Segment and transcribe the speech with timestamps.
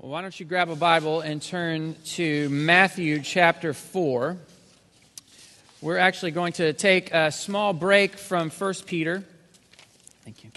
[0.00, 4.36] Well, why don't you grab a Bible and turn to Matthew chapter 4.
[5.80, 9.24] We're actually going to take a small break from 1 Peter.
[10.24, 10.50] Thank you.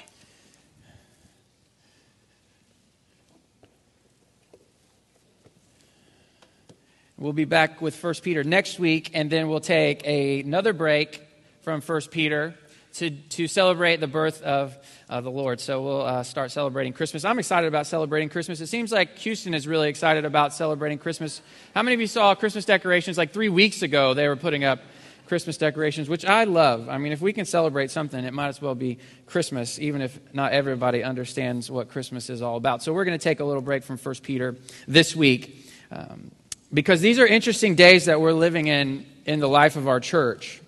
[7.18, 11.20] We'll be back with 1 Peter next week, and then we'll take a, another break
[11.64, 12.54] from 1 Peter
[12.96, 14.78] to, to celebrate the birth of
[15.10, 15.60] uh, the Lord.
[15.60, 17.26] So we'll uh, start celebrating Christmas.
[17.26, 18.62] I'm excited about celebrating Christmas.
[18.62, 21.42] It seems like Houston is really excited about celebrating Christmas.
[21.74, 24.14] How many of you saw Christmas decorations like three weeks ago?
[24.14, 24.80] They were putting up
[25.28, 26.90] Christmas decorations, which I love.
[26.90, 30.20] I mean, if we can celebrate something, it might as well be Christmas, even if
[30.34, 32.84] not everybody understands what Christmas is all about.
[32.84, 35.72] So we're going to take a little break from 1 Peter this week.
[35.90, 36.32] Um,
[36.74, 40.62] because these are interesting days that we're living in in the life of our church.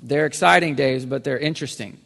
[0.00, 1.98] They're exciting days, but they're interesting.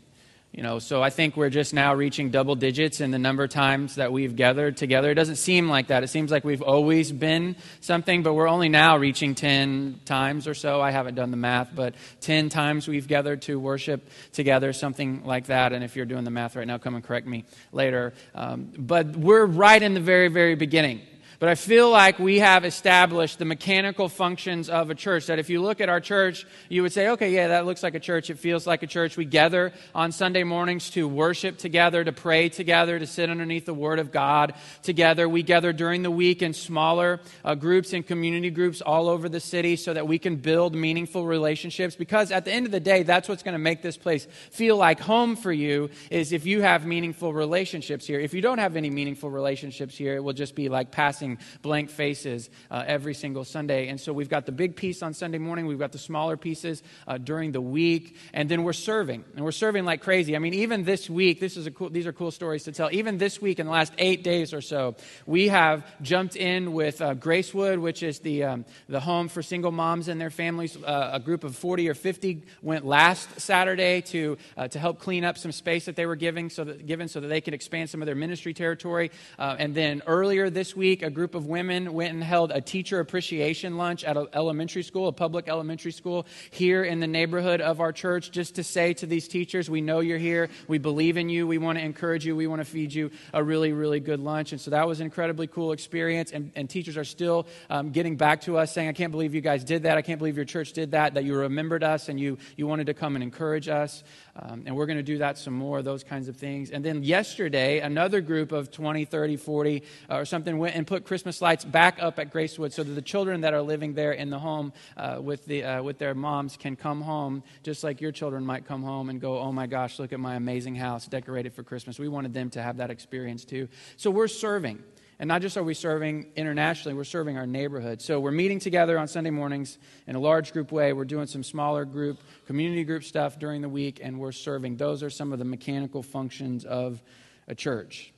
[0.52, 3.48] You know, so I think we're just now reaching double digits in the number of
[3.48, 5.10] times that we've gathered together.
[5.10, 6.02] It doesn't seem like that.
[6.02, 10.52] It seems like we've always been something, but we're only now reaching 10 times or
[10.52, 10.79] so.
[10.79, 15.46] I haven't done the math, but 10 times we've gathered to worship together, something like
[15.46, 15.73] that.
[15.73, 18.12] And if you're doing the math right now, come and correct me later.
[18.34, 21.01] Um, but we're right in the very, very beginning.
[21.43, 25.26] But I feel like we have established the mechanical functions of a church.
[25.26, 27.96] That if you look at our church, you would say, okay, yeah, that looks like
[27.96, 28.30] a church.
[28.30, 29.16] It feels like a church.
[29.16, 33.74] We gather on Sunday mornings to worship together, to pray together, to sit underneath the
[33.74, 35.29] Word of God together.
[35.29, 39.40] We gather during the week in smaller uh, groups and community groups all over the
[39.40, 41.96] city so that we can build meaningful relationships.
[41.96, 44.77] Because at the end of the day, that's what's going to make this place feel
[44.77, 48.21] like home for you is if you have meaningful relationships here.
[48.21, 51.32] If you don't have any meaningful relationships here, it will just be like passing
[51.63, 53.88] blank faces uh, every single Sunday.
[53.88, 56.83] And so we've got the big piece on Sunday morning, we've got the smaller pieces
[57.07, 59.24] uh, during the week, and then we're serving.
[59.37, 60.37] And we're serving like crazy.
[60.37, 62.89] I mean, even this week, this is a cool, these are cool stories to tell.
[62.93, 64.97] Even this week, in the last eight days or so,
[65.27, 69.71] we have jumped in with uh, Gracewood, which is the, um, the home for single
[69.71, 70.77] moms and their families.
[70.77, 75.25] Uh, a group of 40 or 50 went last Saturday to, uh, to help clean
[75.25, 77.89] up some space that they were giving so that, given so that they could expand
[77.89, 79.11] some of their ministry territory.
[79.39, 82.60] Uh, and then earlier this week, a group group of women went and held a
[82.60, 87.60] teacher appreciation lunch at an elementary school, a public elementary school here in the neighborhood
[87.60, 90.49] of our church, just to say to these teachers, we know you're here.
[90.66, 91.47] We believe in you.
[91.47, 92.34] We want to encourage you.
[92.34, 94.50] We want to feed you a really, really good lunch.
[94.50, 96.32] And so that was an incredibly cool experience.
[96.32, 99.41] And, and teachers are still um, getting back to us saying, I can't believe you
[99.41, 99.97] guys did that.
[99.97, 102.87] I can't believe your church did that, that you remembered us and you, you wanted
[102.87, 104.03] to come and encourage us.
[104.34, 106.70] Um, and we're going to do that some more, those kinds of things.
[106.70, 111.04] And then yesterday, another group of 20, 30, 40 uh, or something went and put
[111.04, 114.31] Christmas lights back up at Gracewood so that the children that are living there in
[114.31, 118.12] the home uh, with, the, uh, with their moms can come home, just like your
[118.12, 121.53] children might come home and go, oh my gosh, look at my amazing house decorated
[121.53, 121.99] for Christmas.
[121.99, 123.69] We wanted them to have that experience too.
[123.99, 124.82] So we're serving.
[125.22, 128.03] And not just are we serving internationally, we're serving our neighborhood.
[128.03, 129.78] So we're meeting together on Sunday mornings
[130.09, 130.93] in a large group way.
[130.93, 132.19] We're doing some smaller group,
[132.49, 134.78] community group stuff during the week, and we're serving.
[134.78, 137.00] Those are some of the mechanical functions of
[137.47, 138.12] a church.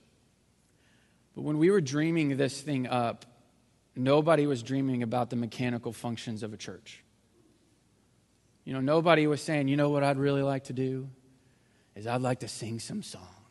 [1.35, 3.27] But when we were dreaming this thing up,
[3.95, 7.05] nobody was dreaming about the mechanical functions of a church.
[8.65, 11.11] You know, nobody was saying, you know what I'd really like to do?
[11.97, 13.44] Is I'd like to sing some songs.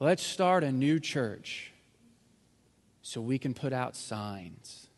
[0.00, 1.72] Let's start a new church
[3.02, 4.88] so we can put out signs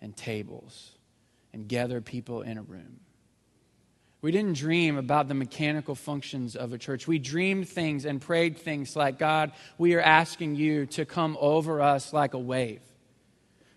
[0.00, 0.92] and tables
[1.52, 3.00] and gather people in a room.
[4.22, 7.06] We didn't dream about the mechanical functions of a church.
[7.06, 11.80] We dreamed things and prayed things like, God, we are asking you to come over
[11.80, 12.82] us like a wave.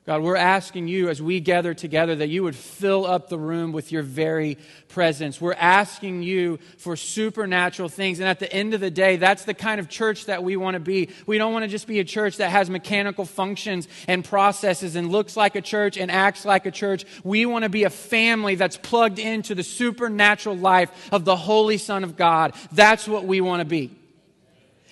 [0.05, 3.71] God, we're asking you as we gather together that you would fill up the room
[3.71, 4.57] with your very
[4.89, 5.39] presence.
[5.39, 8.19] We're asking you for supernatural things.
[8.19, 10.73] And at the end of the day, that's the kind of church that we want
[10.73, 11.07] to be.
[11.25, 15.09] We don't want to just be a church that has mechanical functions and processes and
[15.09, 17.05] looks like a church and acts like a church.
[17.23, 21.77] We want to be a family that's plugged into the supernatural life of the Holy
[21.77, 22.55] Son of God.
[22.73, 23.89] That's what we want to be.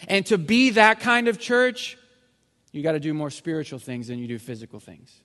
[0.07, 1.97] And to be that kind of church,
[2.72, 5.22] you got to do more spiritual things than you do physical things.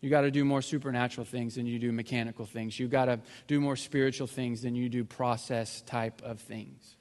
[0.00, 2.78] You got to do more supernatural things than you do mechanical things.
[2.78, 6.97] You got to do more spiritual things than you do process type of things.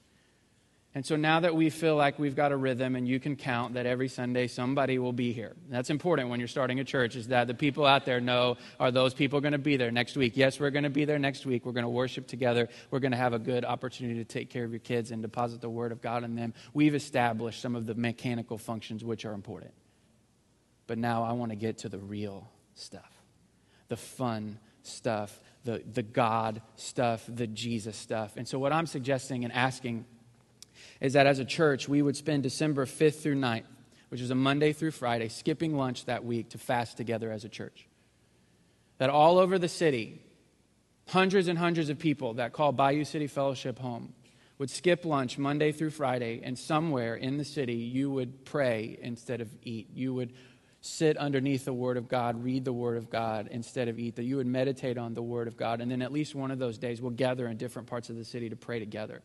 [0.98, 3.76] And so now that we feel like we've got a rhythm and you can count
[3.76, 5.56] that every Sunday somebody will be here.
[5.70, 8.90] That's important when you're starting a church is that the people out there know are
[8.90, 10.36] those people going to be there next week?
[10.36, 11.68] Yes, we're going to be there next week.
[11.68, 12.68] We're going to worship together.
[12.90, 15.62] We're going to have a good opportunity to take care of your kids and deposit
[15.62, 16.56] the word of God in them.
[16.74, 19.76] We've established some of the mechanical functions which are important.
[20.88, 23.22] But now I want to get to the real stuff.
[23.90, 28.36] The fun stuff, the, the God stuff, the Jesus stuff.
[28.36, 30.06] And so what I'm suggesting and asking
[31.02, 33.66] is that as a church, we would spend December 5th through 9th,
[34.10, 37.50] which is a Monday through Friday, skipping lunch that week to fast together as a
[37.50, 37.88] church.
[38.98, 40.22] That all over the city,
[41.10, 44.14] hundreds and hundreds of people that call Bayou City Fellowship home
[44.58, 49.40] would skip lunch Monday through Friday, and somewhere in the city, you would pray instead
[49.40, 49.88] of eat.
[49.94, 50.34] You would
[50.82, 54.16] sit underneath the Word of God, read the Word of God instead of eat.
[54.16, 56.58] That you would meditate on the Word of God, and then at least one of
[56.58, 59.22] those days, we'll gather in different parts of the city to pray together.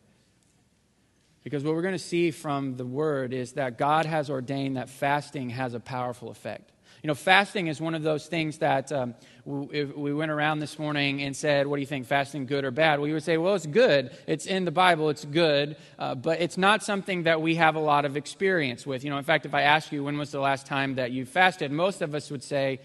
[1.43, 4.89] Because what we're going to see from the Word is that God has ordained that
[4.89, 6.71] fasting has a powerful effect.
[7.03, 9.13] You know, fasting is one of those things that um,
[9.43, 12.71] we, we went around this morning and said, What do you think, fasting good or
[12.71, 13.01] bad?
[13.01, 14.11] We would say, Well, it's good.
[14.25, 17.79] It's in the Bible, it's good, uh, but it's not something that we have a
[17.81, 19.03] lot of experience with.
[19.03, 21.25] You know, in fact, if I ask you, when was the last time that you
[21.25, 22.79] fasted, most of us would say,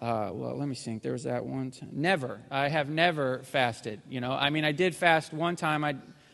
[0.00, 1.02] uh, well, let me think.
[1.02, 1.88] There was that one time.
[1.90, 2.40] Never.
[2.52, 4.00] I have never fasted.
[4.08, 5.82] You know, I mean, I did fast one time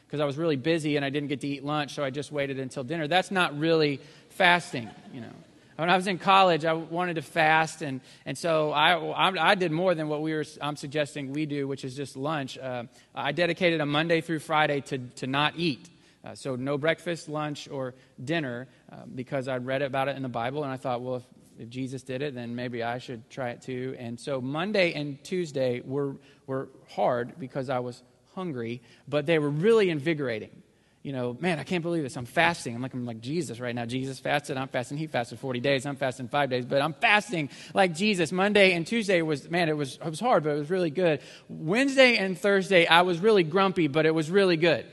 [0.06, 2.30] because I, was really busy and I didn't get to eat lunch, so I just
[2.30, 3.08] waited until dinner.
[3.08, 5.32] That's not really fasting, you know.
[5.76, 9.54] When I was in college, I wanted to fast, and, and so I, I, I
[9.56, 12.56] did more than what we were, I'm suggesting we do, which is just lunch.
[12.56, 15.90] Uh, I dedicated a Monday through Friday to, to not eat.
[16.24, 20.28] Uh, so no breakfast, lunch, or dinner, uh, because I'd read about it in the
[20.28, 21.24] Bible, and I thought, well, if,
[21.58, 23.96] if Jesus did it, then maybe I should try it too.
[23.98, 26.14] And so Monday and Tuesday were,
[26.46, 28.02] were hard because I was
[28.34, 30.62] hungry, but they were really invigorating
[31.04, 32.16] you know, man, I can't believe this.
[32.16, 32.74] I'm fasting.
[32.74, 33.84] I'm like, I'm like Jesus right now.
[33.84, 34.56] Jesus fasted.
[34.56, 34.96] I'm fasting.
[34.96, 35.84] He fasted 40 days.
[35.84, 38.32] I'm fasting five days, but I'm fasting like Jesus.
[38.32, 41.20] Monday and Tuesday was, man, it was, it was hard, but it was really good.
[41.50, 44.86] Wednesday and Thursday, I was really grumpy, but it was really good.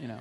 [0.00, 0.20] You know.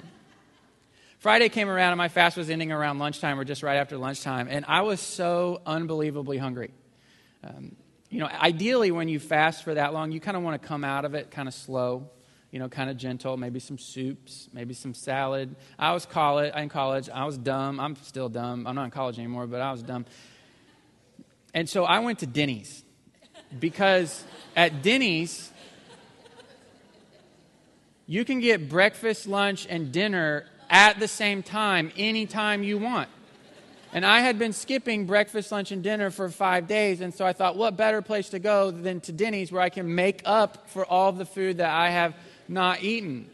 [1.20, 4.48] Friday came around and my fast was ending around lunchtime or just right after lunchtime,
[4.50, 6.72] and I was so unbelievably hungry.
[7.44, 7.76] Um,
[8.10, 10.84] you know, ideally, when you fast for that long, you kind of want to come
[10.84, 12.10] out of it kind of slow
[12.52, 15.56] you know, kind of gentle, maybe some soups, maybe some salad.
[15.78, 17.80] I was college, in college, I was dumb.
[17.80, 18.66] I'm still dumb.
[18.66, 20.06] I'm not in college anymore, but I was dumb.
[21.54, 22.84] And so I went to Denny's
[23.60, 24.24] because
[24.56, 25.52] at Denny's,
[28.08, 33.10] you can get breakfast, lunch, and dinner at the same time anytime you want.
[33.94, 37.00] And I had been skipping breakfast, lunch, and dinner for five days.
[37.00, 39.96] And so I thought, what better place to go than to Denny's where I can
[39.96, 42.14] make up for all the food that I have
[42.48, 43.30] not eaten.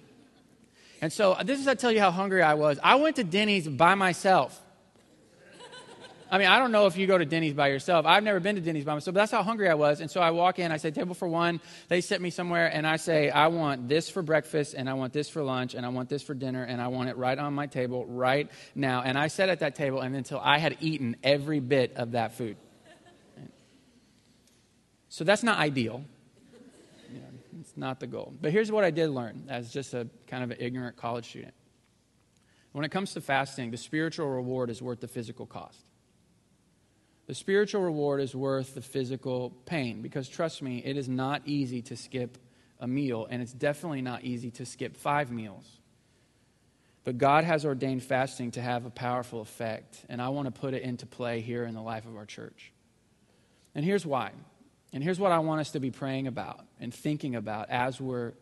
[1.01, 2.79] And so this is I tell you how hungry I was.
[2.83, 4.59] I went to Denny's by myself.
[6.33, 8.05] I mean, I don't know if you go to Denny's by yourself.
[8.05, 9.99] I've never been to Denny's by myself, but that's how hungry I was.
[9.99, 11.59] And so I walk in, I say, table for one.
[11.89, 15.11] They set me somewhere, and I say, I want this for breakfast, and I want
[15.11, 17.53] this for lunch, and I want this for dinner, and I want it right on
[17.53, 19.01] my table right now.
[19.01, 22.37] And I sat at that table and until I had eaten every bit of that
[22.37, 22.55] food.
[25.09, 26.05] So that's not ideal.
[27.71, 28.33] It's not the goal.
[28.41, 31.53] But here's what I did learn as just a kind of an ignorant college student.
[32.73, 35.79] When it comes to fasting, the spiritual reward is worth the physical cost.
[37.27, 41.81] The spiritual reward is worth the physical pain because trust me, it is not easy
[41.83, 42.38] to skip
[42.77, 45.65] a meal, and it's definitely not easy to skip five meals.
[47.06, 50.74] But God has ordained fasting to have a powerful effect, and I want to put
[50.74, 52.74] it into play here in the life of our church.
[53.74, 54.31] And here's why
[54.93, 58.33] and here's what I want us to be praying about and thinking about as we're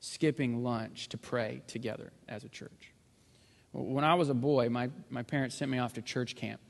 [0.00, 2.92] skipping lunch to pray together as a church.
[3.72, 6.60] When I was a boy, my, my parents sent me off to church camp.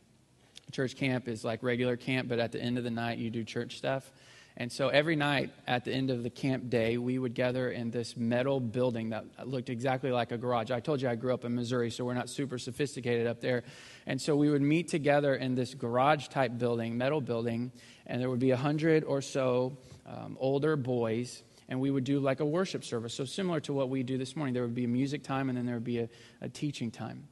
[0.73, 3.44] Church camp is like regular camp, but at the end of the night, you do
[3.44, 4.11] church stuff.
[4.60, 7.92] And so every night at the end of the camp day, we would gather in
[7.92, 10.72] this metal building that looked exactly like a garage.
[10.72, 13.62] I told you I grew up in Missouri, so we're not super sophisticated up there.
[14.04, 17.70] And so we would meet together in this garage type building, metal building,
[18.04, 22.18] and there would be a hundred or so um, older boys and we would do
[22.18, 23.14] like a worship service.
[23.14, 25.58] So, similar to what we do this morning, there would be a music time and
[25.58, 26.08] then there would be a,
[26.40, 27.28] a, teaching time.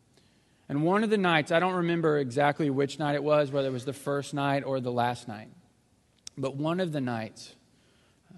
[0.69, 3.73] And one of the nights, I don't remember exactly which night it was, whether it
[3.73, 5.49] was the first night or the last night,
[6.37, 7.55] but one of the nights,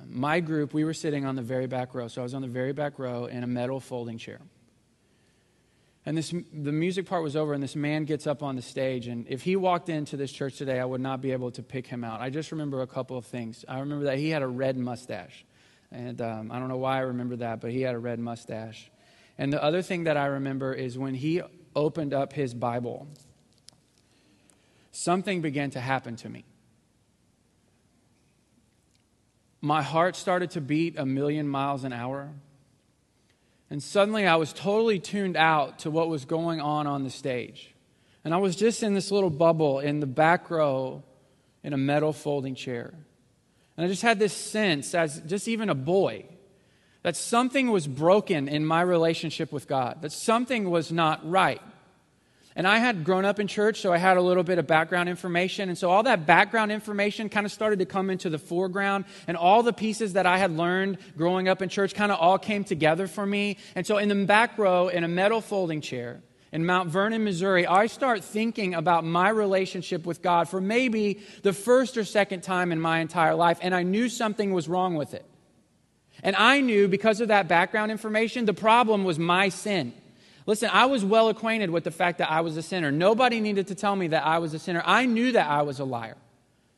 [0.07, 2.09] my group, we were sitting on the very back row.
[2.09, 4.41] So I was on the very back row in a metal folding chair.
[6.07, 9.09] And this, the music part was over, and this man gets up on the stage.
[9.09, 11.87] And if he walked into this church today, I would not be able to pick
[11.87, 12.21] him out.
[12.21, 13.65] I just remember a couple of things.
[13.69, 15.45] I remember that he had a red mustache.
[15.91, 18.91] And um, I don't know why I remember that, but he had a red mustache.
[19.37, 21.43] And the other thing that I remember is when he
[21.77, 23.07] opened up his Bible,
[24.93, 26.45] something began to happen to me
[29.61, 32.31] my heart started to beat a million miles an hour.
[33.71, 37.75] And suddenly I was totally tuned out to what was going on on the stage.
[38.25, 41.03] And I was just in this little bubble in the back row
[41.63, 42.95] in a metal folding chair.
[43.77, 46.25] And I just had this sense, as just even a boy,
[47.03, 51.63] that something was broken in my relationship with God, that something was not right.
[52.59, 55.09] And I had grown up in church, so I had a little bit of background
[55.09, 55.69] information.
[55.69, 59.05] And so all that background information kind of started to come into the foreground.
[59.29, 62.37] And all the pieces that I had learned growing up in church kind of all
[62.37, 63.59] came together for me.
[63.77, 67.65] And so in the back row, in a metal folding chair, in Mount Vernon, Missouri,
[67.65, 72.73] I start thinking about my relationship with God for maybe the first or second time
[72.73, 75.25] in my entire life, and I knew something was wrong with it.
[76.25, 79.93] And I knew because of that background information, the problem was my sin.
[80.49, 82.91] Listen, I was well acquainted with the fact that I was a sinner.
[82.91, 84.83] Nobody needed to tell me that I was a sinner.
[84.83, 86.17] I knew that I was a liar,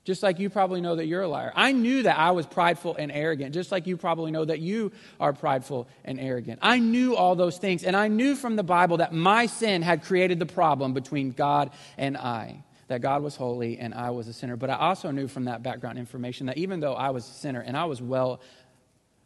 [0.02, 1.52] just like you probably know that you're a liar.
[1.54, 4.90] I knew that I was prideful and arrogant, just like you probably know that you
[5.20, 6.58] are prideful and arrogant.
[6.60, 10.02] I knew all those things, and I knew from the Bible that my sin had
[10.02, 14.32] created the problem between God and I that God was holy and I was a
[14.32, 14.56] sinner.
[14.56, 17.60] But I also knew from that background information that even though I was a sinner
[17.60, 18.40] and I was well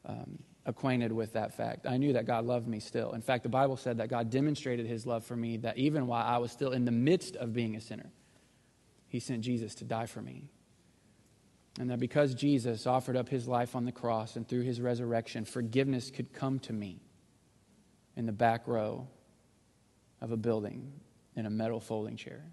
[0.04, 1.86] um, acquainted with that fact.
[1.86, 3.12] I knew that God loved me still.
[3.12, 6.24] In fact, the Bible said that God demonstrated his love for me that even while
[6.24, 8.10] I was still in the midst of being a sinner,
[9.08, 10.48] he sent Jesus to die for me.
[11.78, 15.44] And that because Jesus offered up his life on the cross and through his resurrection,
[15.44, 17.00] forgiveness could come to me
[18.16, 19.08] in the back row
[20.20, 20.92] of a building
[21.36, 22.44] in a metal folding chair.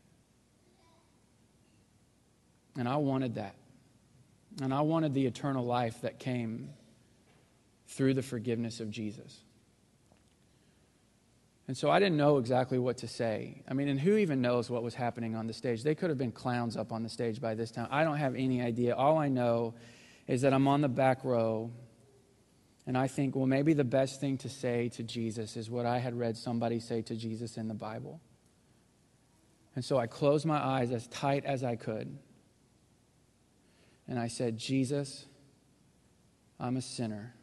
[2.77, 3.55] And I wanted that.
[4.61, 6.69] And I wanted the eternal life that came
[7.91, 9.43] through the forgiveness of Jesus.
[11.67, 13.63] And so I didn't know exactly what to say.
[13.67, 15.83] I mean, and who even knows what was happening on the stage?
[15.83, 17.87] They could have been clowns up on the stage by this time.
[17.91, 18.95] I don't have any idea.
[18.95, 19.75] All I know
[20.27, 21.71] is that I'm on the back row,
[22.87, 25.99] and I think, well, maybe the best thing to say to Jesus is what I
[25.99, 28.21] had read somebody say to Jesus in the Bible.
[29.75, 32.17] And so I closed my eyes as tight as I could.
[34.07, 35.25] And I said, Jesus,
[36.59, 37.35] I'm a sinner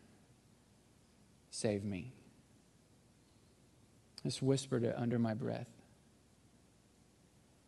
[1.58, 2.12] save me.
[4.24, 5.66] I just whispered it under my breath.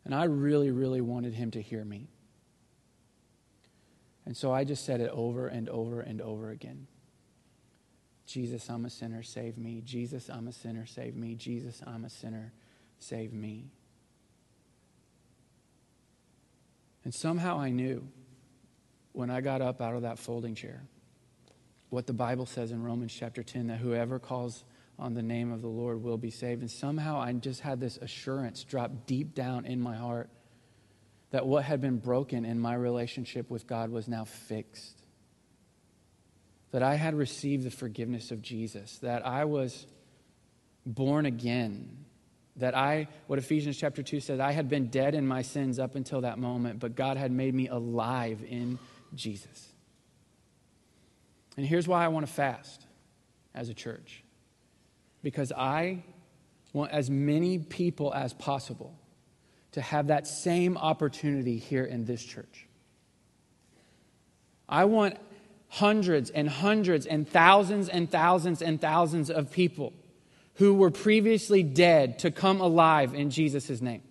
[0.05, 2.07] And I really, really wanted him to hear me.
[4.25, 6.87] And so I just said it over and over and over again.
[8.25, 9.81] Jesus, I'm a sinner, save me.
[9.83, 11.35] Jesus, I'm a sinner, save me.
[11.35, 12.53] Jesus, I'm a sinner,
[12.97, 13.71] save me.
[17.03, 18.07] And somehow I knew
[19.11, 20.83] when I got up out of that folding chair
[21.91, 24.63] what the Bible says in Romans chapter 10 that whoever calls
[24.97, 26.61] on the name of the Lord will be saved.
[26.61, 30.29] And somehow I just had this assurance drop deep down in my heart
[31.31, 35.03] that what had been broken in my relationship with God was now fixed.
[36.71, 39.85] That I had received the forgiveness of Jesus, that I was
[40.85, 42.05] born again,
[42.55, 45.95] that I, what Ephesians chapter 2 says, I had been dead in my sins up
[45.95, 48.79] until that moment, but God had made me alive in
[49.13, 49.70] Jesus.
[51.61, 52.87] And here's why I want to fast
[53.53, 54.23] as a church
[55.21, 56.03] because I
[56.73, 58.97] want as many people as possible
[59.73, 62.65] to have that same opportunity here in this church.
[64.67, 65.17] I want
[65.67, 69.93] hundreds and hundreds and thousands and thousands and thousands of people
[70.55, 74.01] who were previously dead to come alive in Jesus' name.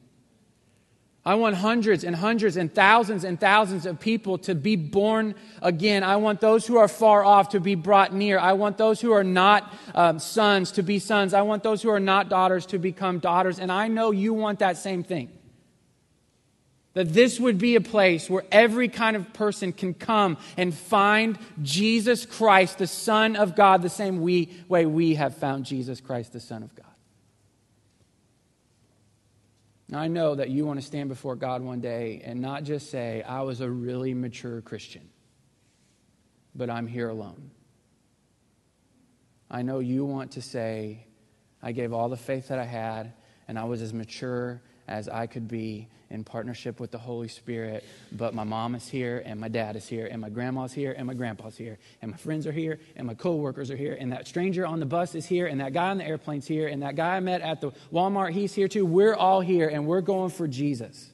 [1.25, 6.03] I want hundreds and hundreds and thousands and thousands of people to be born again.
[6.03, 8.39] I want those who are far off to be brought near.
[8.39, 11.35] I want those who are not um, sons to be sons.
[11.35, 13.59] I want those who are not daughters to become daughters.
[13.59, 15.29] And I know you want that same thing.
[16.95, 21.39] That this would be a place where every kind of person can come and find
[21.63, 26.33] Jesus Christ, the Son of God, the same we, way we have found Jesus Christ,
[26.33, 26.90] the Son of God.
[29.91, 32.91] Now, I know that you want to stand before God one day and not just
[32.91, 35.09] say, I was a really mature Christian,
[36.55, 37.51] but I'm here alone.
[39.51, 41.07] I know you want to say,
[41.61, 43.15] I gave all the faith that I had,
[43.49, 47.85] and I was as mature as I could be in partnership with the Holy Spirit.
[48.13, 51.07] But my mom is here, and my dad is here, and my grandma's here, and
[51.07, 54.27] my grandpa's here, and my friends are here, and my coworkers are here, and that
[54.27, 56.97] stranger on the bus is here, and that guy on the airplane's here, and that
[56.97, 58.85] guy I met at the Walmart, he's here too.
[58.85, 61.11] We're all here, and we're going for Jesus.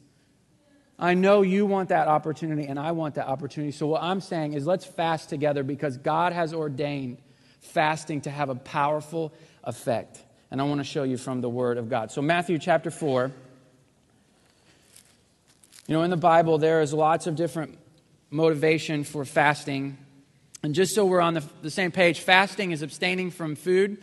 [0.98, 3.72] I know you want that opportunity, and I want that opportunity.
[3.72, 7.18] So, what I'm saying is let's fast together because God has ordained
[7.60, 9.34] fasting to have a powerful
[9.64, 10.22] effect.
[10.50, 12.10] And I want to show you from the Word of God.
[12.12, 13.30] So, Matthew chapter 4.
[15.88, 17.78] You know, in the Bible, there is lots of different
[18.28, 19.96] motivation for fasting.
[20.64, 23.98] And just so we're on the, the same page, fasting is abstaining from food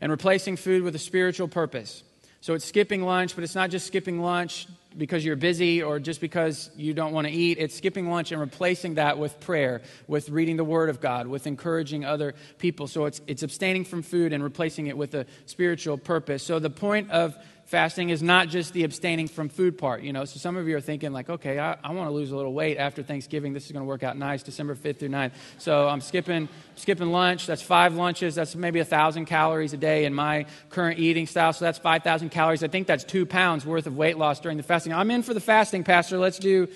[0.00, 2.04] and replacing food with a spiritual purpose.
[2.40, 4.68] So it's skipping lunch, but it's not just skipping lunch.
[4.96, 7.58] because you're busy or just because you don't want to eat.
[7.58, 11.46] It's skipping lunch and replacing that with prayer, with reading the Word of God, with
[11.46, 12.86] encouraging other people.
[12.86, 16.42] So it's, it's abstaining from food and replacing it with a spiritual purpose.
[16.42, 20.24] So the point of fasting is not just the abstaining from food part, you know.
[20.24, 22.52] So some of you are thinking, like, okay, I, I want to lose a little
[22.52, 23.52] weight after Thanksgiving.
[23.52, 25.32] This is going to work out nice, December 5th through 9th.
[25.58, 27.46] So I'm skipping, skipping lunch.
[27.46, 28.34] That's five lunches.
[28.34, 31.52] That's maybe a 1,000 calories a day in my current eating style.
[31.52, 32.62] So that's 5,000 calories.
[32.62, 34.92] I think that's two pounds worth of weight loss during the fasting.
[34.92, 36.18] I'm in for the fasting, Pastor.
[36.18, 36.68] Let's do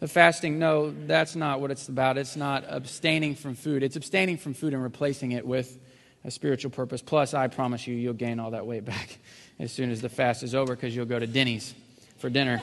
[0.00, 0.58] the fasting.
[0.58, 2.16] No, that's not what it's about.
[2.16, 5.78] It's not abstaining from food, it's abstaining from food and replacing it with
[6.24, 7.02] a spiritual purpose.
[7.02, 9.18] Plus, I promise you, you'll gain all that weight back
[9.58, 11.74] as soon as the fast is over because you'll go to Denny's
[12.18, 12.62] for dinner.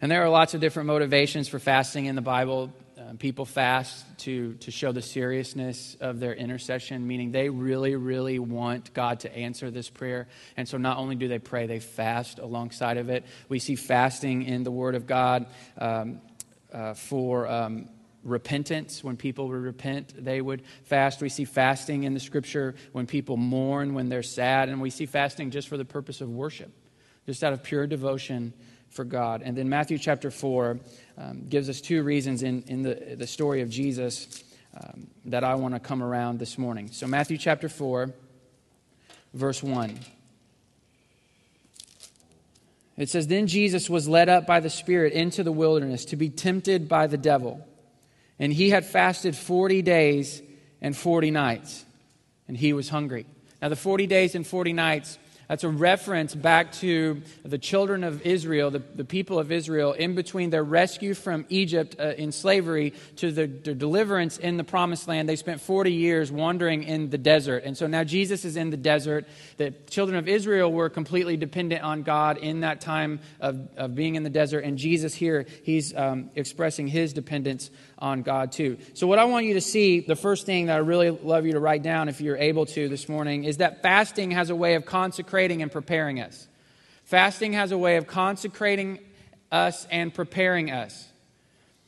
[0.00, 2.72] and there are lots of different motivations for fasting in the Bible.
[2.96, 8.38] Um, people fast to, to show the seriousness of their intercession, meaning they really, really
[8.38, 10.26] want God to answer this prayer.
[10.56, 13.24] And so not only do they pray, they fast alongside of it.
[13.48, 15.46] We see fasting in the Word of God
[15.78, 16.20] um,
[16.72, 17.88] uh, for um,
[18.24, 19.04] repentance.
[19.04, 21.20] When people would repent, they would fast.
[21.20, 24.68] We see fasting in the scripture when people mourn, when they're sad.
[24.68, 26.72] And we see fasting just for the purpose of worship,
[27.26, 28.52] just out of pure devotion
[28.90, 29.42] for God.
[29.44, 30.78] And then Matthew chapter 4
[31.18, 34.42] um, gives us two reasons in, in the, the story of Jesus
[34.76, 36.88] um, that I want to come around this morning.
[36.90, 38.12] So, Matthew chapter 4,
[39.32, 39.98] verse 1.
[42.96, 46.30] It says, Then Jesus was led up by the Spirit into the wilderness to be
[46.30, 47.66] tempted by the devil.
[48.38, 50.42] And he had fasted 40 days
[50.80, 51.84] and 40 nights,
[52.48, 53.26] and he was hungry.
[53.62, 58.22] Now, the 40 days and 40 nights that's a reference back to the children of
[58.22, 62.94] Israel, the, the people of Israel, in between their rescue from Egypt uh, in slavery
[63.16, 65.28] to the, their deliverance in the promised land.
[65.28, 67.64] They spent 40 years wandering in the desert.
[67.64, 69.26] And so now Jesus is in the desert.
[69.58, 74.14] The children of Israel were completely dependent on God in that time of, of being
[74.14, 74.64] in the desert.
[74.64, 78.78] And Jesus here, he's um, expressing his dependence on God too.
[78.94, 81.52] So, what I want you to see, the first thing that I really love you
[81.52, 84.74] to write down if you're able to this morning, is that fasting has a way
[84.74, 86.48] of consecrating and preparing us.
[87.04, 88.98] Fasting has a way of consecrating
[89.52, 91.08] us and preparing us.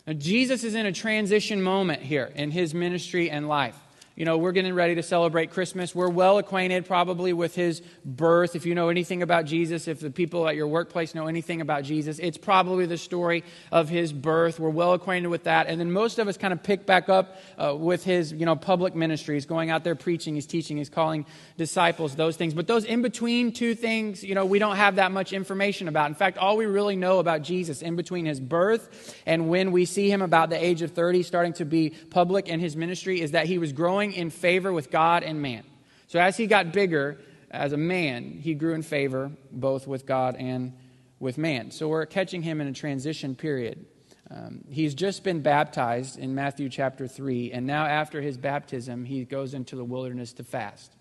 [0.07, 3.77] Now, Jesus is in a transition moment here in his ministry and life
[4.17, 5.95] you know, we're getting ready to celebrate Christmas.
[5.95, 8.57] We're well acquainted probably with his birth.
[8.57, 11.85] If you know anything about Jesus, if the people at your workplace know anything about
[11.85, 14.59] Jesus, it's probably the story of his birth.
[14.59, 15.67] We're well acquainted with that.
[15.67, 18.57] And then most of us kind of pick back up uh, with his, you know,
[18.57, 21.27] public ministries, going out there preaching, he's teaching, he's calling
[21.59, 22.55] disciples, those things.
[22.55, 26.09] But those in between two things, you know, we don't have that much information about.
[26.09, 29.85] In fact, all we really know about Jesus in between his birth and when we
[29.85, 33.33] see him about the age of 30 starting to be public in his ministry is
[33.33, 35.65] that he was growing growing in favor with God and man.
[36.07, 37.19] So as he got bigger
[37.51, 40.73] as a man, he grew in favor both with God and
[41.19, 41.71] with man.
[41.71, 43.87] So we're catching him in a transition period.
[44.31, 49.25] Um, he's just been baptized in Matthew chapter 3, and now after his baptism, he
[49.25, 50.93] goes into the wilderness to fast.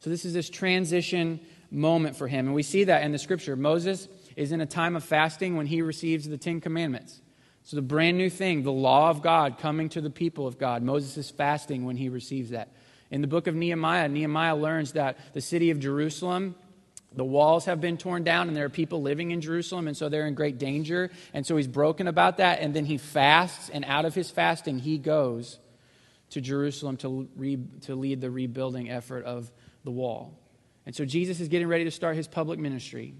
[0.00, 2.46] So this is this transition moment for him.
[2.46, 3.56] And we see that in the scripture.
[3.56, 7.20] Moses is in a time of fasting when he receives the Ten Commandments.
[7.64, 10.82] So, the brand new thing, the law of God coming to the people of God.
[10.82, 12.68] Moses is fasting when he receives that.
[13.10, 16.56] In the book of Nehemiah, Nehemiah learns that the city of Jerusalem,
[17.14, 20.08] the walls have been torn down and there are people living in Jerusalem, and so
[20.08, 21.10] they're in great danger.
[21.34, 24.78] And so he's broken about that, and then he fasts, and out of his fasting,
[24.78, 25.58] he goes
[26.30, 29.52] to Jerusalem to, re, to lead the rebuilding effort of
[29.84, 30.38] the wall.
[30.86, 33.14] And so Jesus is getting ready to start his public ministry,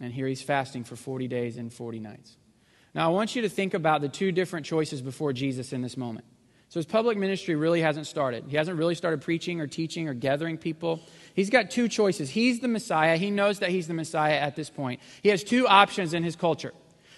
[0.00, 2.36] and here he's fasting for 40 days and 40 nights.
[2.96, 5.98] Now, I want you to think about the two different choices before Jesus in this
[5.98, 6.24] moment.
[6.70, 8.44] So, his public ministry really hasn't started.
[8.48, 11.00] He hasn't really started preaching or teaching or gathering people.
[11.34, 12.30] He's got two choices.
[12.30, 13.18] He's the Messiah.
[13.18, 15.00] He knows that he's the Messiah at this point.
[15.22, 16.72] He has two options in his culture.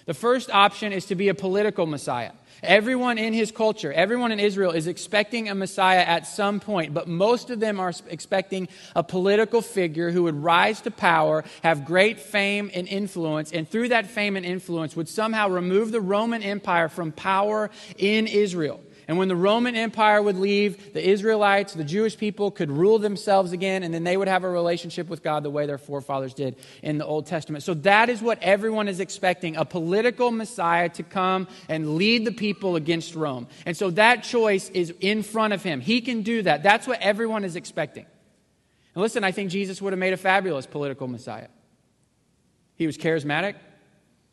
[0.09, 2.31] The first option is to be a political Messiah.
[2.63, 7.07] Everyone in his culture, everyone in Israel is expecting a Messiah at some point, but
[7.07, 12.19] most of them are expecting a political figure who would rise to power, have great
[12.19, 16.89] fame and influence, and through that fame and influence would somehow remove the Roman Empire
[16.89, 18.81] from power in Israel.
[19.09, 23.53] And when the Roman Empire would leave, the Israelites, the Jewish people, could rule themselves
[23.53, 26.57] again, and then they would have a relationship with God the way their forefathers did
[26.83, 27.63] in the Old Testament.
[27.63, 32.31] So that is what everyone is expecting a political Messiah to come and lead the
[32.31, 33.47] people against Rome.
[33.65, 35.81] And so that choice is in front of him.
[35.81, 36.61] He can do that.
[36.61, 38.05] That's what everyone is expecting.
[38.93, 41.47] And listen, I think Jesus would have made a fabulous political Messiah.
[42.75, 43.55] He was charismatic,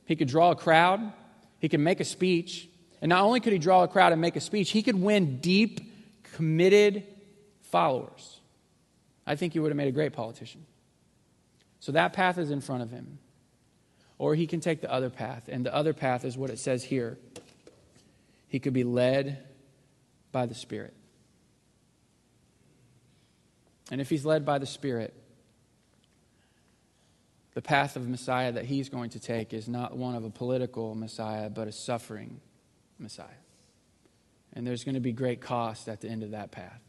[0.05, 1.15] he could draw a crowd,
[1.61, 2.69] he could make a speech.
[3.01, 5.39] And not only could he draw a crowd and make a speech, he could win
[5.39, 5.93] deep,
[6.35, 7.05] committed
[7.63, 8.41] followers.
[9.27, 10.65] I think he would have made a great politician.
[11.81, 13.19] So that path is in front of him.
[14.19, 15.49] Or he can take the other path.
[15.49, 17.19] And the other path is what it says here
[18.49, 19.45] he could be led
[20.33, 20.95] by the Spirit.
[23.91, 25.13] And if he's led by the Spirit,
[27.55, 30.95] the path of Messiah that he's going to take is not one of a political
[30.95, 32.41] Messiah, but a suffering
[32.99, 33.27] Messiah.
[34.53, 36.81] And there's going to be great cost at the end of that path.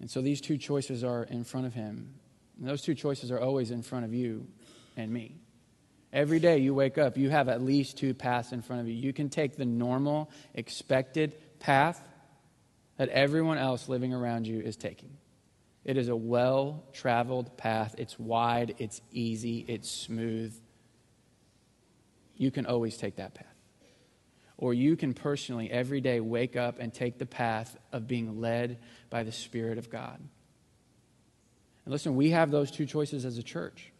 [0.00, 2.14] And so these two choices are in front of him.
[2.58, 4.46] And those two choices are always in front of you
[4.96, 5.36] and me.
[6.12, 8.94] Every day you wake up, you have at least two paths in front of you.
[8.94, 12.02] You can take the normal, expected path
[12.96, 15.16] that everyone else living around you is taking.
[15.84, 17.94] It is a well traveled path.
[17.96, 20.54] It's wide, it's easy, it's smooth.
[22.36, 23.49] You can always take that path.
[24.60, 28.78] Or you can personally, every day, wake up and take the path of being led
[29.08, 30.20] by the Spirit of God.
[31.86, 33.90] And listen, we have those two choices as a church.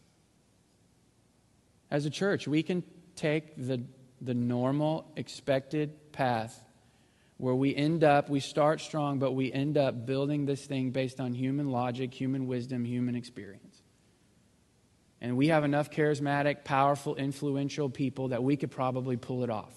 [1.91, 2.85] As a church, we can
[3.17, 3.81] take the,
[4.21, 6.63] the normal, expected path
[7.39, 11.21] where we end up, we start strong, but we end up building this thing based
[11.21, 13.81] on human logic, human wisdom, human experience.
[15.23, 19.73] And we have enough charismatic, powerful, influential people that we could probably pull it off.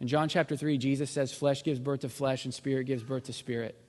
[0.00, 3.24] In John chapter 3, Jesus says, Flesh gives birth to flesh, and spirit gives birth
[3.24, 3.80] to spirit.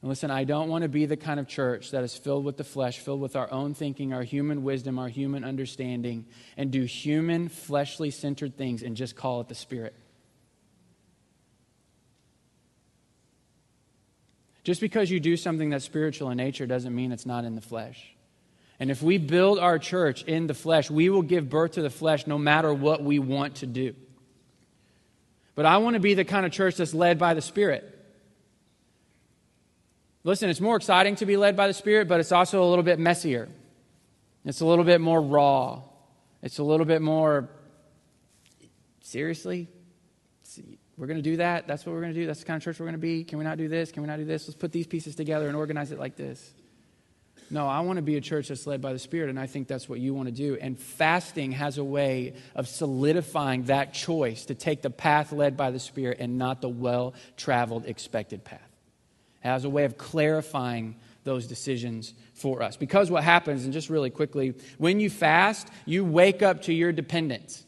[0.00, 2.56] And listen, I don't want to be the kind of church that is filled with
[2.56, 6.82] the flesh, filled with our own thinking, our human wisdom, our human understanding, and do
[6.84, 9.94] human, fleshly centered things and just call it the Spirit.
[14.62, 17.60] Just because you do something that's spiritual in nature doesn't mean it's not in the
[17.60, 18.14] flesh.
[18.78, 21.90] And if we build our church in the flesh, we will give birth to the
[21.90, 23.94] flesh no matter what we want to do.
[25.58, 27.82] But I want to be the kind of church that's led by the Spirit.
[30.22, 32.84] Listen, it's more exciting to be led by the Spirit, but it's also a little
[32.84, 33.48] bit messier.
[34.44, 35.82] It's a little bit more raw.
[36.44, 37.48] It's a little bit more,
[39.00, 39.66] seriously?
[40.96, 41.66] We're going to do that?
[41.66, 42.26] That's what we're going to do?
[42.28, 43.24] That's the kind of church we're going to be?
[43.24, 43.90] Can we not do this?
[43.90, 44.46] Can we not do this?
[44.46, 46.54] Let's put these pieces together and organize it like this.
[47.50, 49.68] No, I want to be a church that's led by the Spirit, and I think
[49.68, 50.58] that's what you want to do.
[50.60, 55.70] And fasting has a way of solidifying that choice to take the path led by
[55.70, 58.60] the Spirit and not the well traveled, expected path
[59.42, 62.76] as a way of clarifying those decisions for us.
[62.76, 66.92] Because what happens, and just really quickly, when you fast, you wake up to your
[66.92, 67.64] dependence.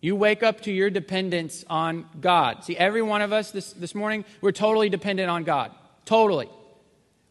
[0.00, 2.64] You wake up to your dependence on God.
[2.64, 5.72] See, every one of us this, this morning, we're totally dependent on God.
[6.04, 6.48] Totally.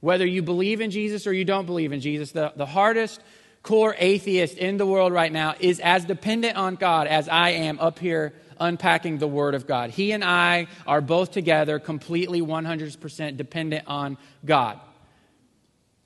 [0.04, 3.22] Whether you believe in Jesus or you don't believe in Jesus, the, the hardest
[3.62, 7.80] core atheist in the world right now is as dependent on God as I am
[7.80, 9.92] up here unpacking the Word of God.
[9.92, 14.82] He and I are both together, completely 100% dependent on God.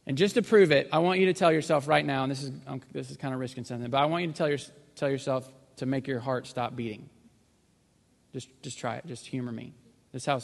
[0.05, 2.43] And just to prove it, I want you to tell yourself right now, and this
[2.43, 4.59] is, um, this is kind of risking something, but I want you to tell, your,
[4.95, 7.09] tell yourself to make your heart stop beating.
[8.31, 9.07] Just, just try it.
[9.07, 9.73] Just humor me.
[10.11, 10.39] This is how,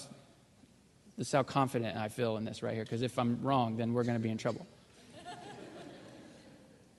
[1.17, 3.93] this is how confident I feel in this right here, because if I'm wrong, then
[3.93, 4.65] we're going to be in trouble.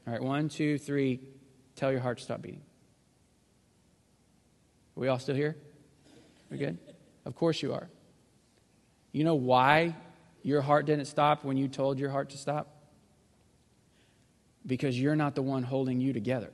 [0.06, 1.20] All right, one, two, three.
[1.76, 2.62] Tell your heart to stop beating.
[4.96, 5.56] Are we all still here?
[6.50, 6.78] We good?
[7.24, 7.88] Of course you are.
[9.12, 9.96] You know why
[10.42, 12.68] your heart didn't stop when you told your heart to stop?
[14.66, 16.50] Because you're not the one holding you together.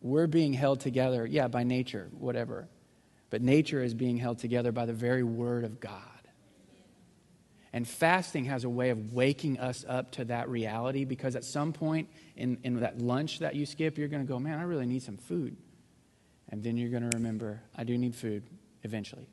[0.00, 2.68] We're being held together, yeah, by nature, whatever.
[3.30, 6.02] But nature is being held together by the very word of God.
[7.72, 11.72] And fasting has a way of waking us up to that reality because at some
[11.72, 14.86] point in, in that lunch that you skip, you're going to go, man, I really
[14.86, 15.56] need some food.
[16.48, 18.42] And then you're going to remember, I do need food
[18.84, 19.28] eventually,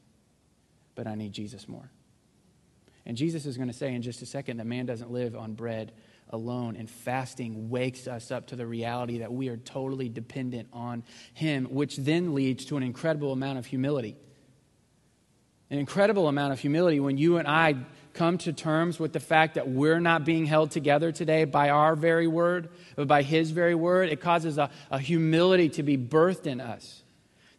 [0.95, 1.89] but I need Jesus more.
[3.05, 5.53] And Jesus is going to say in just a second that man doesn't live on
[5.53, 5.93] bread
[6.29, 6.75] alone.
[6.75, 11.65] And fasting wakes us up to the reality that we are totally dependent on Him,
[11.65, 14.15] which then leads to an incredible amount of humility.
[15.69, 17.75] An incredible amount of humility when you and I
[18.13, 21.95] come to terms with the fact that we're not being held together today by our
[21.95, 24.09] very word, but by His very word.
[24.09, 27.03] It causes a, a humility to be birthed in us.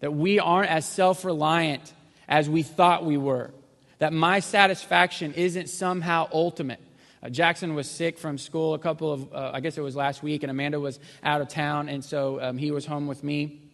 [0.01, 1.93] That we aren't as self reliant
[2.29, 3.53] as we thought we were.
[3.99, 6.81] That my satisfaction isn't somehow ultimate.
[7.27, 10.23] Uh, Jackson was sick from school a couple of, uh, I guess it was last
[10.23, 13.66] week, and Amanda was out of town, and so um, he was home with me.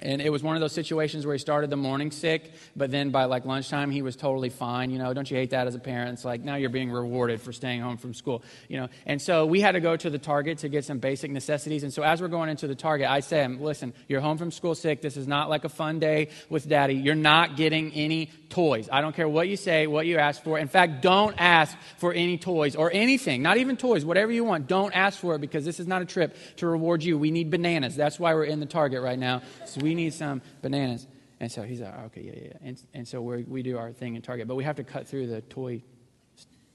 [0.00, 3.10] And it was one of those situations where he started the morning sick, but then
[3.10, 4.90] by like lunchtime he was totally fine.
[4.90, 6.14] You know, don't you hate that as a parent?
[6.14, 8.42] It's like now you're being rewarded for staying home from school.
[8.68, 11.30] You know, and so we had to go to the Target to get some basic
[11.30, 11.82] necessities.
[11.82, 14.74] And so as we're going into the Target, I say, "Listen, you're home from school
[14.74, 15.02] sick.
[15.02, 16.94] This is not like a fun day with Daddy.
[16.94, 18.88] You're not getting any toys.
[18.90, 20.58] I don't care what you say, what you ask for.
[20.58, 23.42] In fact, don't ask for any toys or anything.
[23.42, 24.04] Not even toys.
[24.04, 27.02] Whatever you want, don't ask for it because this is not a trip to reward
[27.02, 27.16] you.
[27.16, 27.96] We need bananas.
[27.96, 29.42] That's why we're in the Target right now.
[29.66, 31.04] So we we need some bananas.
[31.40, 32.68] And so he's like, oh, okay, yeah, yeah.
[32.68, 35.08] And, and so we we do our thing in Target, but we have to cut
[35.08, 35.82] through the toy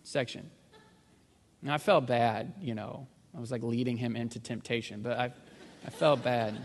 [0.04, 0.49] section.
[1.62, 3.08] And I felt bad, you know.
[3.34, 5.34] I was like leading him into temptation, but I,
[5.86, 6.58] I felt bad.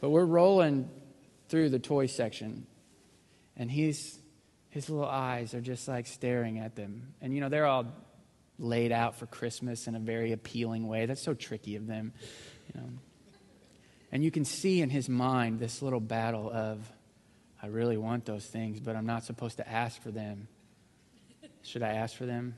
[0.00, 0.88] But we're rolling
[1.48, 2.66] through the toy section,
[3.56, 4.18] and he's,
[4.68, 7.14] his little eyes are just like staring at them.
[7.20, 7.86] And, you know, they're all
[8.58, 11.06] laid out for Christmas in a very appealing way.
[11.06, 12.12] That's so tricky of them,
[12.68, 12.88] you know.
[14.12, 16.78] And you can see in his mind this little battle of,
[17.62, 20.48] I really want those things, but I'm not supposed to ask for them.
[21.62, 22.54] Should I ask for them?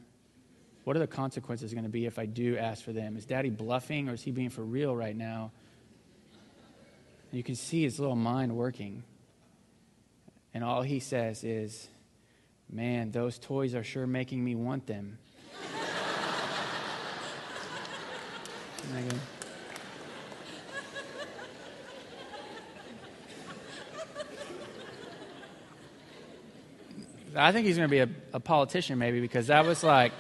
[0.83, 3.17] What are the consequences going to be if I do ask for them?
[3.17, 5.53] Is daddy bluffing or is he being for real right now?
[7.31, 9.05] And you can see his little mind working.
[10.53, 11.89] And all he says is,
[12.71, 15.19] Man, those toys are sure making me want them.
[27.37, 30.13] I think he's going to be a, a politician maybe because that was like,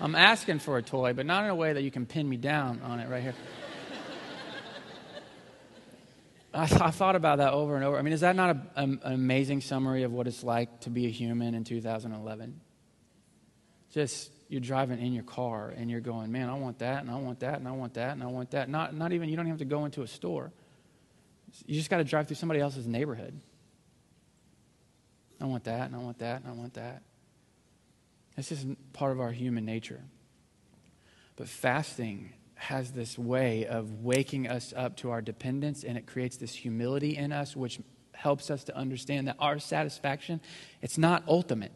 [0.00, 2.36] I'm asking for a toy, but not in a way that you can pin me
[2.36, 3.34] down on it right here.
[6.54, 7.98] I, th- I, thought about that over and over.
[7.98, 10.90] I mean, is that not a, a, an amazing summary of what it's like to
[10.90, 12.60] be a human in 2011?
[13.92, 17.16] Just you're driving in your car and you're going, man, I want that, and I
[17.16, 18.68] want that, and I want that, and I want that.
[18.68, 20.52] Not, not even, you don't even have to go into a store.
[21.66, 23.38] You just got to drive through somebody else's neighborhood.
[25.40, 27.02] I want that, and I want that, and I want that.
[28.36, 30.00] This just part of our human nature.
[31.36, 36.36] But fasting has this way of waking us up to our dependence, and it creates
[36.36, 37.80] this humility in us, which
[38.12, 40.40] helps us to understand that our satisfaction,
[40.82, 41.72] it's not ultimate.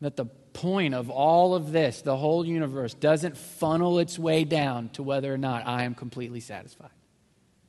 [0.00, 4.88] That the point of all of this, the whole universe, doesn't funnel its way down
[4.90, 6.90] to whether or not I am completely satisfied.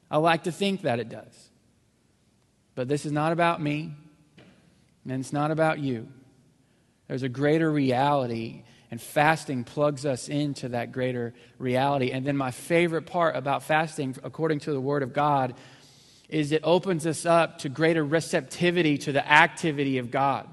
[0.09, 1.49] I like to think that it does.
[2.75, 3.93] But this is not about me.
[5.07, 6.07] And it's not about you.
[7.07, 12.11] There's a greater reality, and fasting plugs us into that greater reality.
[12.11, 15.53] And then, my favorite part about fasting, according to the Word of God,
[16.29, 20.49] is it opens us up to greater receptivity to the activity of God.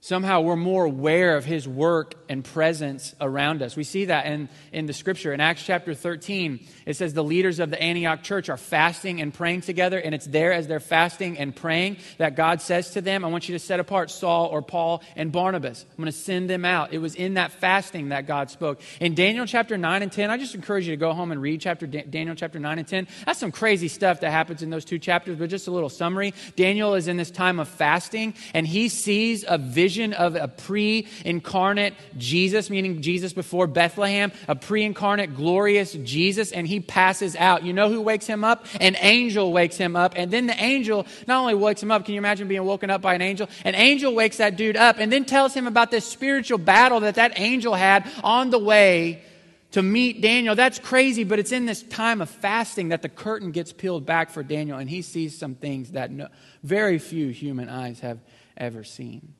[0.00, 3.74] Somehow we're more aware of his work and presence around us.
[3.74, 5.32] We see that in, in the scripture.
[5.32, 9.34] In Acts chapter 13, it says the leaders of the Antioch church are fasting and
[9.34, 13.24] praying together, and it's there as they're fasting and praying that God says to them,
[13.24, 15.84] I want you to set apart Saul or Paul and Barnabas.
[15.90, 16.92] I'm going to send them out.
[16.92, 18.80] It was in that fasting that God spoke.
[19.00, 21.60] In Daniel chapter 9 and 10, I just encourage you to go home and read
[21.60, 23.08] chapter Daniel chapter 9 and 10.
[23.26, 26.34] That's some crazy stuff that happens in those two chapters, but just a little summary.
[26.54, 30.48] Daniel is in this time of fasting, and he sees a vision vision of a
[30.48, 37.34] pre incarnate Jesus, meaning Jesus before Bethlehem, a pre incarnate glorious Jesus, and he passes
[37.36, 37.64] out.
[37.64, 38.66] You know who wakes him up?
[38.80, 40.12] An angel wakes him up.
[40.14, 43.00] And then the angel not only wakes him up, can you imagine being woken up
[43.00, 43.48] by an angel?
[43.64, 47.14] An angel wakes that dude up and then tells him about this spiritual battle that
[47.14, 49.22] that angel had on the way
[49.70, 50.54] to meet Daniel.
[50.54, 54.28] That's crazy, but it's in this time of fasting that the curtain gets peeled back
[54.28, 56.28] for Daniel, and he sees some things that no,
[56.62, 58.18] very few human eyes have
[58.58, 59.34] ever seen.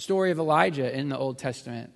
[0.00, 1.92] Story of Elijah in the Old Testament.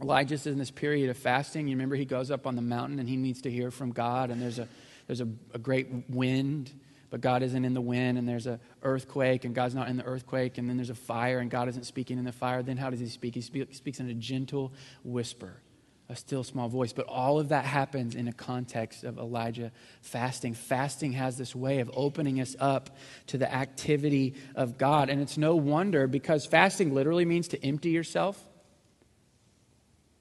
[0.00, 1.68] Elijah's in this period of fasting.
[1.68, 4.30] You remember he goes up on the mountain and he needs to hear from God,
[4.30, 4.68] and there's a,
[5.06, 6.70] there's a, a great wind,
[7.08, 10.04] but God isn't in the wind, and there's an earthquake, and God's not in the
[10.04, 12.62] earthquake, and then there's a fire, and God isn't speaking in the fire.
[12.62, 13.34] Then how does he speak?
[13.34, 15.62] He speaks in a gentle whisper
[16.10, 16.92] a still small voice.
[16.92, 19.70] But all of that happens in a context of Elijah
[20.02, 20.54] fasting.
[20.54, 22.96] Fasting has this way of opening us up
[23.28, 25.08] to the activity of God.
[25.08, 28.44] And it's no wonder because fasting literally means to empty yourself.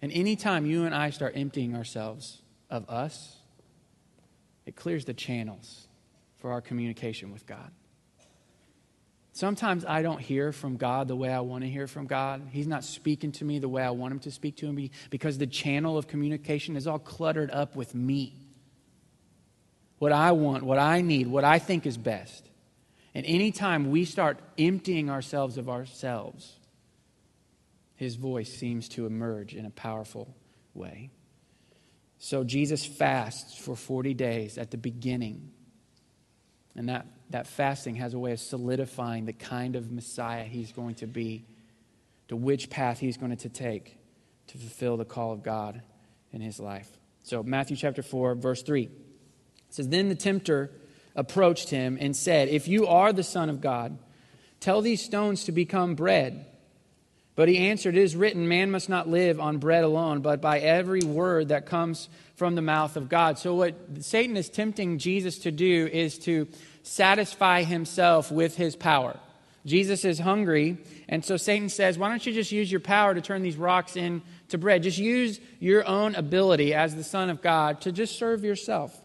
[0.02, 3.38] And anytime you and I start emptying ourselves of us,
[4.66, 5.88] it clears the channels
[6.38, 7.72] for our communication with God.
[9.40, 12.42] Sometimes I don't hear from God the way I want to hear from God.
[12.52, 15.38] He's not speaking to me the way I want him to speak to me because
[15.38, 18.34] the channel of communication is all cluttered up with me.
[19.98, 22.50] What I want, what I need, what I think is best.
[23.16, 26.58] And anytime we start emptying ourselves of ourselves,
[27.96, 30.36] his voice seems to emerge in a powerful
[30.74, 31.12] way.
[32.18, 35.54] So Jesus fasts for 40 days at the beginning.
[36.76, 40.96] And that, that fasting has a way of solidifying the kind of Messiah he's going
[40.96, 41.46] to be,
[42.28, 43.98] to which path he's going to take
[44.48, 45.82] to fulfill the call of God
[46.32, 46.90] in his life.
[47.24, 48.92] So, Matthew chapter 4, verse 3 it
[49.70, 50.72] says, Then the tempter
[51.16, 53.98] approached him and said, If you are the Son of God,
[54.60, 56.46] tell these stones to become bread.
[57.36, 60.60] But he answered, It is written, Man must not live on bread alone, but by
[60.60, 63.38] every word that comes from the mouth of God.
[63.38, 66.48] So, what Satan is tempting Jesus to do is to
[66.90, 69.20] satisfy himself with his power.
[69.66, 73.22] Jesus is hungry, and so Satan says, Why don't you just use your power to
[73.22, 74.84] turn these rocks into bread?
[74.84, 79.00] Just use your own ability as the Son of God to just serve yourself.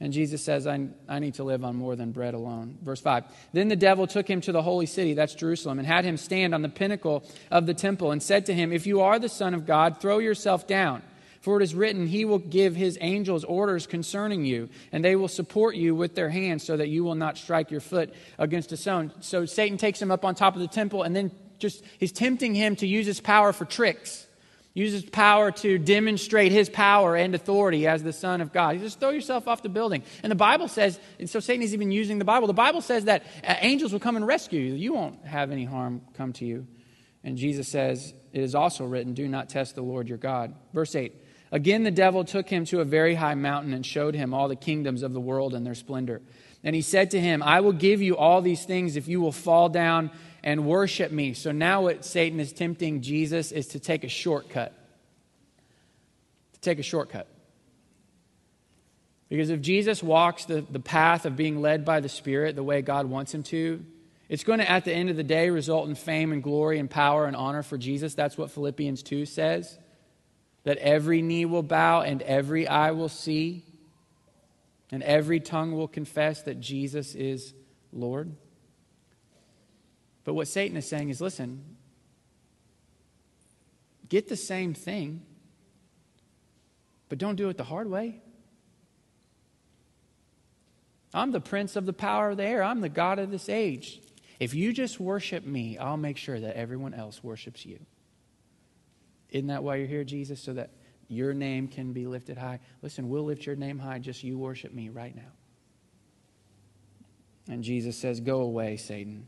[0.00, 2.76] And Jesus says, I, I need to live on more than bread alone.
[2.82, 6.04] Verse 5 Then the devil took him to the holy city, that's Jerusalem, and had
[6.04, 9.18] him stand on the pinnacle of the temple, and said to him, If you are
[9.18, 11.02] the Son of God, throw yourself down.
[11.44, 15.28] For it is written, He will give His angels orders concerning you, and they will
[15.28, 18.78] support you with their hands so that you will not strike your foot against a
[18.78, 19.12] stone.
[19.20, 22.54] So Satan takes him up on top of the temple, and then just he's tempting
[22.54, 24.26] him to use his power for tricks
[24.72, 28.74] uses power to demonstrate his power and authority as the Son of God.
[28.74, 30.02] He says, throw yourself off the building.
[30.24, 32.48] And the Bible says, and so Satan is even using the Bible.
[32.48, 34.74] The Bible says that uh, angels will come and rescue you.
[34.74, 36.66] You won't have any harm come to you.
[37.22, 40.54] And Jesus says, it is also written, do not test the Lord your God.
[40.72, 41.14] Verse 8.
[41.54, 44.56] Again, the devil took him to a very high mountain and showed him all the
[44.56, 46.20] kingdoms of the world and their splendor.
[46.64, 49.30] And he said to him, I will give you all these things if you will
[49.30, 50.10] fall down
[50.42, 51.32] and worship me.
[51.32, 54.72] So now what Satan is tempting Jesus is to take a shortcut.
[56.54, 57.28] To take a shortcut.
[59.28, 62.82] Because if Jesus walks the, the path of being led by the Spirit the way
[62.82, 63.80] God wants him to,
[64.28, 66.90] it's going to, at the end of the day, result in fame and glory and
[66.90, 68.14] power and honor for Jesus.
[68.14, 69.78] That's what Philippians 2 says.
[70.64, 73.64] That every knee will bow and every eye will see,
[74.90, 77.54] and every tongue will confess that Jesus is
[77.92, 78.34] Lord.
[80.24, 81.62] But what Satan is saying is listen,
[84.08, 85.22] get the same thing,
[87.08, 88.20] but don't do it the hard way.
[91.12, 92.62] I'm the prince of the power of the air.
[92.62, 94.00] I'm the God of this age.
[94.40, 97.78] If you just worship me, I'll make sure that everyone else worships you.
[99.34, 100.40] Isn't that why you're here, Jesus?
[100.40, 100.70] So that
[101.08, 102.60] your name can be lifted high.
[102.80, 105.32] Listen, we'll lift your name high, just you worship me right now.
[107.52, 109.26] And Jesus says, Go away, Satan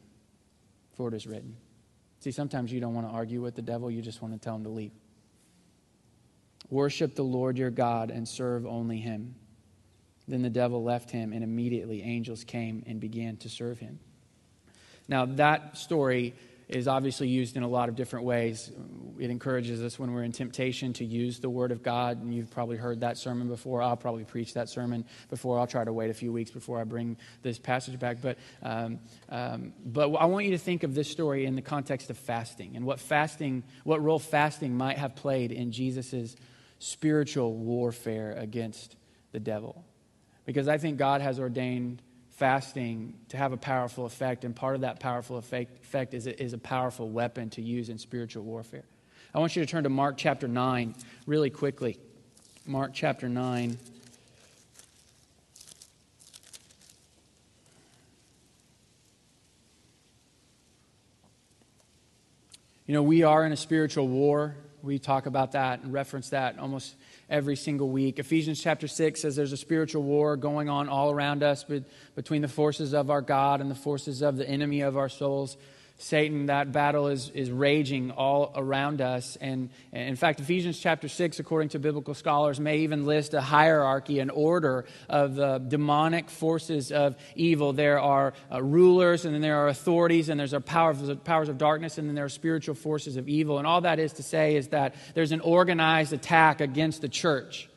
[0.96, 1.56] for it is written.
[2.20, 4.56] See, sometimes you don't want to argue with the devil, you just want to tell
[4.56, 4.92] him to leave.
[6.70, 9.34] Worship the Lord your God and serve only him.
[10.26, 14.00] Then the devil left him, and immediately angels came and began to serve him.
[15.06, 16.34] Now, that story
[16.68, 18.72] is obviously used in a lot of different ways.
[19.18, 22.20] It encourages us when we're in temptation to use the Word of God.
[22.20, 23.82] And you've probably heard that sermon before.
[23.82, 25.60] I'll probably preach that sermon before.
[25.60, 28.18] I'll try to wait a few weeks before I bring this passage back.
[28.20, 28.98] But, um,
[29.28, 32.74] um, but I want you to think of this story in the context of fasting
[32.74, 36.34] and what fasting, what role fasting might have played in Jesus'
[36.80, 38.96] spiritual warfare against
[39.30, 39.84] the devil.
[40.44, 42.02] Because I think God has ordained
[42.36, 46.52] fasting to have a powerful effect, and part of that powerful effect, effect is, is
[46.52, 48.84] a powerful weapon to use in spiritual warfare.
[49.34, 50.94] I want you to turn to Mark chapter 9
[51.26, 51.98] really quickly.
[52.66, 53.78] Mark chapter 9.
[62.86, 64.56] You know, we are in a spiritual war.
[64.86, 66.94] We talk about that and reference that almost
[67.28, 68.20] every single week.
[68.20, 71.64] Ephesians chapter 6 says there's a spiritual war going on all around us
[72.14, 75.56] between the forces of our God and the forces of the enemy of our souls.
[75.98, 79.36] Satan, that battle is, is raging all around us.
[79.36, 83.40] And, and, in fact, Ephesians chapter 6, according to biblical scholars, may even list a
[83.40, 87.72] hierarchy, an order of the demonic forces of evil.
[87.72, 91.56] There are uh, rulers, and then there are authorities, and there's our powers, powers of
[91.56, 93.56] darkness, and then there are spiritual forces of evil.
[93.56, 97.70] And all that is to say is that there's an organized attack against the church.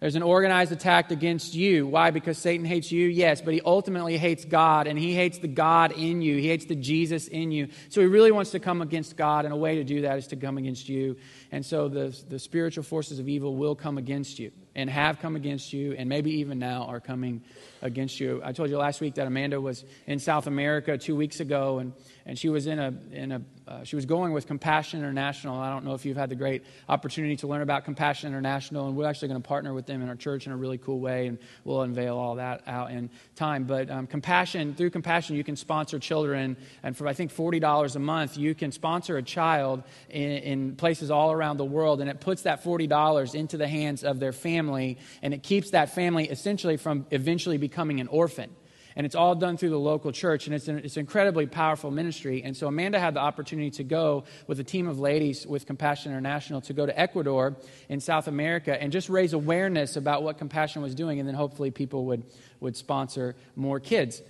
[0.00, 1.84] There's an organized attack against you.
[1.86, 2.12] Why?
[2.12, 3.08] Because Satan hates you?
[3.08, 6.36] Yes, but he ultimately hates God, and he hates the God in you.
[6.36, 7.68] He hates the Jesus in you.
[7.88, 10.28] So he really wants to come against God, and a way to do that is
[10.28, 11.16] to come against you.
[11.50, 15.36] And so the, the spiritual forces of evil will come against you, and have come
[15.36, 17.42] against you, and maybe even now are coming
[17.82, 18.40] against you.
[18.44, 21.92] I told you last week that Amanda was in South America two weeks ago, and
[22.28, 25.58] and she was in a, in a uh, she was going with Compassion International.
[25.58, 28.96] I don't know if you've had the great opportunity to learn about Compassion International, and
[28.96, 31.26] we're actually going to partner with them in our church in a really cool way,
[31.26, 33.64] and we'll unveil all that out in time.
[33.64, 37.98] But um, Compassion, through Compassion, you can sponsor children, and for I think $40 a
[37.98, 42.20] month, you can sponsor a child in, in places all around the world, and it
[42.20, 46.76] puts that $40 into the hands of their family, and it keeps that family essentially
[46.76, 48.50] from eventually becoming an orphan
[48.98, 51.92] and it's all done through the local church, and it's an, it's an incredibly powerful
[51.92, 52.42] ministry.
[52.42, 56.10] And so Amanda had the opportunity to go with a team of ladies with Compassion
[56.10, 57.56] International to go to Ecuador
[57.88, 61.70] in South America and just raise awareness about what Compassion was doing, and then hopefully
[61.70, 62.24] people would,
[62.58, 64.20] would sponsor more kids.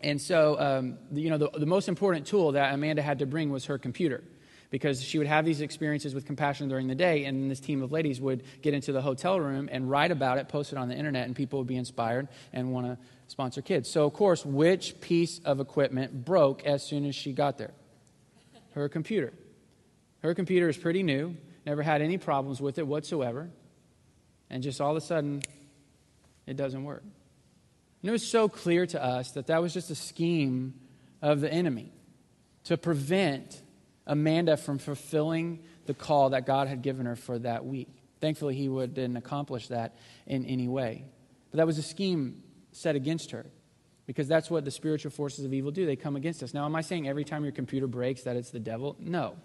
[0.00, 3.48] And so, um, you know, the, the most important tool that Amanda had to bring
[3.48, 4.22] was her computer
[4.74, 7.92] because she would have these experiences with compassion during the day, and this team of
[7.92, 10.96] ladies would get into the hotel room and write about it, post it on the
[10.96, 12.98] internet, and people would be inspired and want to
[13.28, 13.88] sponsor kids.
[13.88, 17.70] So, of course, which piece of equipment broke as soon as she got there?
[18.72, 19.32] Her computer.
[20.22, 23.50] Her computer is pretty new, never had any problems with it whatsoever,
[24.50, 25.40] and just all of a sudden,
[26.48, 27.04] it doesn't work.
[27.04, 30.74] And it was so clear to us that that was just a scheme
[31.22, 31.92] of the enemy
[32.64, 33.60] to prevent
[34.06, 37.88] Amanda from fulfilling the call that God had given her for that week.
[38.20, 39.96] Thankfully, he would, didn't accomplish that
[40.26, 41.04] in any way.
[41.50, 42.42] But that was a scheme
[42.72, 43.46] set against her
[44.06, 45.86] because that's what the spiritual forces of evil do.
[45.86, 46.54] They come against us.
[46.54, 48.96] Now, am I saying every time your computer breaks that it's the devil?
[48.98, 49.36] No.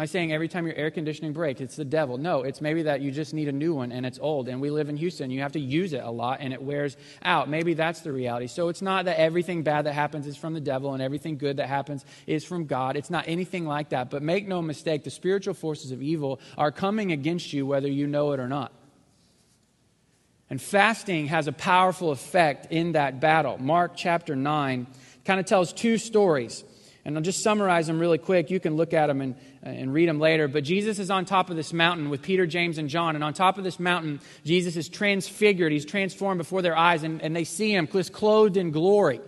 [0.00, 2.16] Am I saying every time your air conditioning breaks, it's the devil?
[2.16, 4.48] No, it's maybe that you just need a new one and it's old.
[4.48, 5.30] And we live in Houston.
[5.30, 7.50] You have to use it a lot and it wears out.
[7.50, 8.46] Maybe that's the reality.
[8.46, 11.58] So it's not that everything bad that happens is from the devil and everything good
[11.58, 12.96] that happens is from God.
[12.96, 14.08] It's not anything like that.
[14.08, 18.06] But make no mistake, the spiritual forces of evil are coming against you whether you
[18.06, 18.72] know it or not.
[20.48, 23.58] And fasting has a powerful effect in that battle.
[23.58, 24.86] Mark chapter 9
[25.26, 26.64] kind of tells two stories.
[27.04, 28.50] And I'll just summarize them really quick.
[28.50, 30.48] You can look at them and, and read them later.
[30.48, 33.14] But Jesus is on top of this mountain with Peter, James, and John.
[33.14, 35.72] And on top of this mountain, Jesus is transfigured.
[35.72, 39.20] He's transformed before their eyes, and, and they see him clothed in glory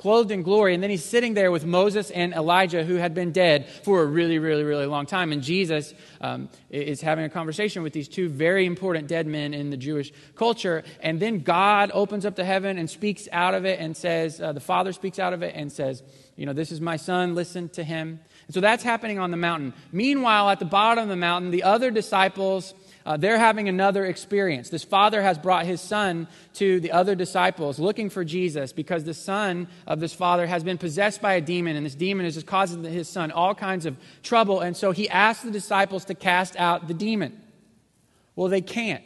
[0.00, 0.72] clothed in glory.
[0.72, 4.06] And then he's sitting there with Moses and Elijah, who had been dead for a
[4.06, 5.30] really, really, really long time.
[5.30, 9.68] And Jesus um, is having a conversation with these two very important dead men in
[9.68, 10.84] the Jewish culture.
[11.00, 14.54] And then God opens up the heaven and speaks out of it and says, uh,
[14.54, 16.02] the Father speaks out of it and says,
[16.40, 18.18] You know, this is my son, listen to him.
[18.46, 19.74] And so that's happening on the mountain.
[19.92, 22.72] Meanwhile, at the bottom of the mountain, the other disciples
[23.04, 24.70] uh, they're having another experience.
[24.70, 29.14] This father has brought his son to the other disciples looking for Jesus because the
[29.14, 32.46] son of this father has been possessed by a demon, and this demon is just
[32.46, 34.60] causing his son all kinds of trouble.
[34.60, 37.40] And so he asked the disciples to cast out the demon.
[38.34, 39.04] Well, they can't.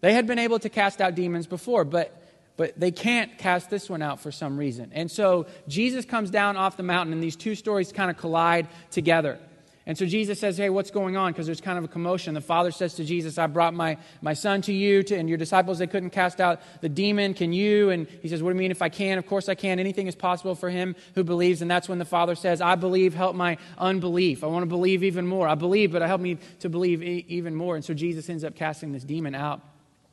[0.00, 2.19] They had been able to cast out demons before, but
[2.60, 4.90] but they can't cast this one out for some reason.
[4.92, 8.68] And so Jesus comes down off the mountain, and these two stories kind of collide
[8.90, 9.38] together.
[9.86, 11.32] And so Jesus says, Hey, what's going on?
[11.32, 12.34] Because there's kind of a commotion.
[12.34, 15.38] The father says to Jesus, I brought my, my son to you, to, and your
[15.38, 17.32] disciples, they couldn't cast out the demon.
[17.32, 17.88] Can you?
[17.88, 19.16] And he says, What do you mean if I can?
[19.16, 19.78] Of course I can.
[19.78, 21.62] Anything is possible for him who believes.
[21.62, 24.44] And that's when the father says, I believe, help my unbelief.
[24.44, 25.48] I want to believe even more.
[25.48, 27.74] I believe, but help me to believe e- even more.
[27.74, 29.62] And so Jesus ends up casting this demon out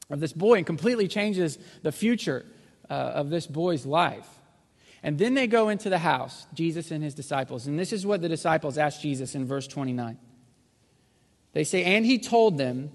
[0.09, 2.45] of this boy and completely changes the future
[2.89, 4.27] uh, of this boy's life.
[5.03, 7.67] And then they go into the house, Jesus and his disciples.
[7.67, 10.17] And this is what the disciples ask Jesus in verse 29.
[11.53, 12.91] They say, And he told them,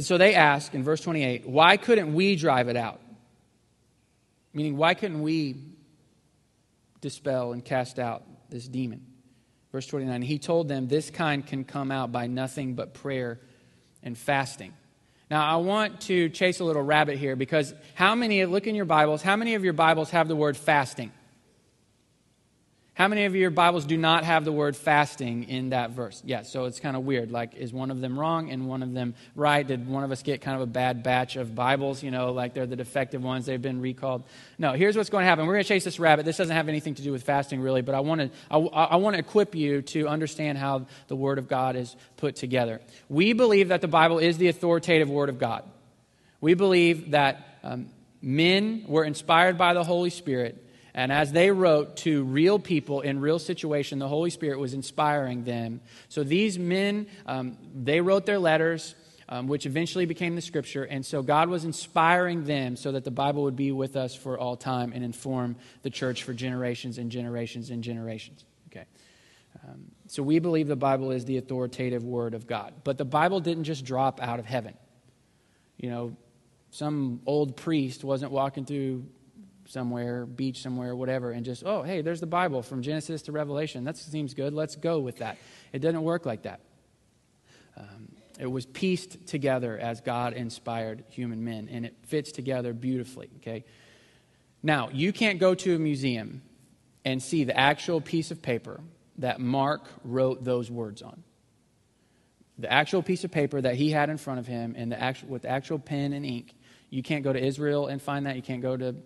[0.00, 3.00] so they ask in verse 28, Why couldn't we drive it out?
[4.52, 5.56] Meaning, why couldn't we
[7.00, 9.06] dispel and cast out this demon?
[9.72, 13.40] Verse 29, he told them, This kind can come out by nothing but prayer
[14.02, 14.74] and fasting.
[15.30, 18.84] Now, I want to chase a little rabbit here because how many, look in your
[18.84, 21.12] Bibles, how many of your Bibles have the word fasting?
[23.00, 26.22] How many of your Bibles do not have the word fasting in that verse?
[26.22, 27.30] Yeah, so it's kind of weird.
[27.30, 29.66] Like, is one of them wrong and one of them right?
[29.66, 32.02] Did one of us get kind of a bad batch of Bibles?
[32.02, 34.24] You know, like they're the defective ones, they've been recalled.
[34.58, 35.46] No, here's what's going to happen.
[35.46, 36.26] We're going to chase this rabbit.
[36.26, 38.96] This doesn't have anything to do with fasting, really, but I want to, I, I
[38.96, 42.82] want to equip you to understand how the Word of God is put together.
[43.08, 45.64] We believe that the Bible is the authoritative Word of God.
[46.42, 47.88] We believe that um,
[48.20, 53.20] men were inspired by the Holy Spirit and as they wrote to real people in
[53.20, 55.80] real situation, the Holy Spirit was inspiring them.
[56.08, 58.94] So these men, um, they wrote their letters,
[59.28, 60.82] um, which eventually became the scripture.
[60.82, 64.38] And so God was inspiring them so that the Bible would be with us for
[64.38, 68.44] all time and inform the church for generations and generations and generations.
[68.70, 68.84] Okay.
[69.64, 72.74] Um, so we believe the Bible is the authoritative word of God.
[72.82, 74.74] But the Bible didn't just drop out of heaven.
[75.76, 76.16] You know,
[76.70, 79.04] some old priest wasn't walking through
[79.70, 83.84] somewhere, beach somewhere, whatever, and just, oh, hey, there's the Bible from Genesis to Revelation.
[83.84, 84.52] That seems good.
[84.52, 85.38] Let's go with that.
[85.72, 86.60] It doesn't work like that.
[87.76, 88.08] Um,
[88.38, 93.64] it was pieced together as God inspired human men, and it fits together beautifully, okay?
[94.62, 96.42] Now, you can't go to a museum
[97.04, 98.80] and see the actual piece of paper
[99.18, 101.22] that Mark wrote those words on.
[102.58, 105.28] The actual piece of paper that he had in front of him and the actual,
[105.28, 106.54] with the actual pen and ink.
[106.90, 108.36] You can't go to Israel and find that.
[108.36, 108.96] You can't go to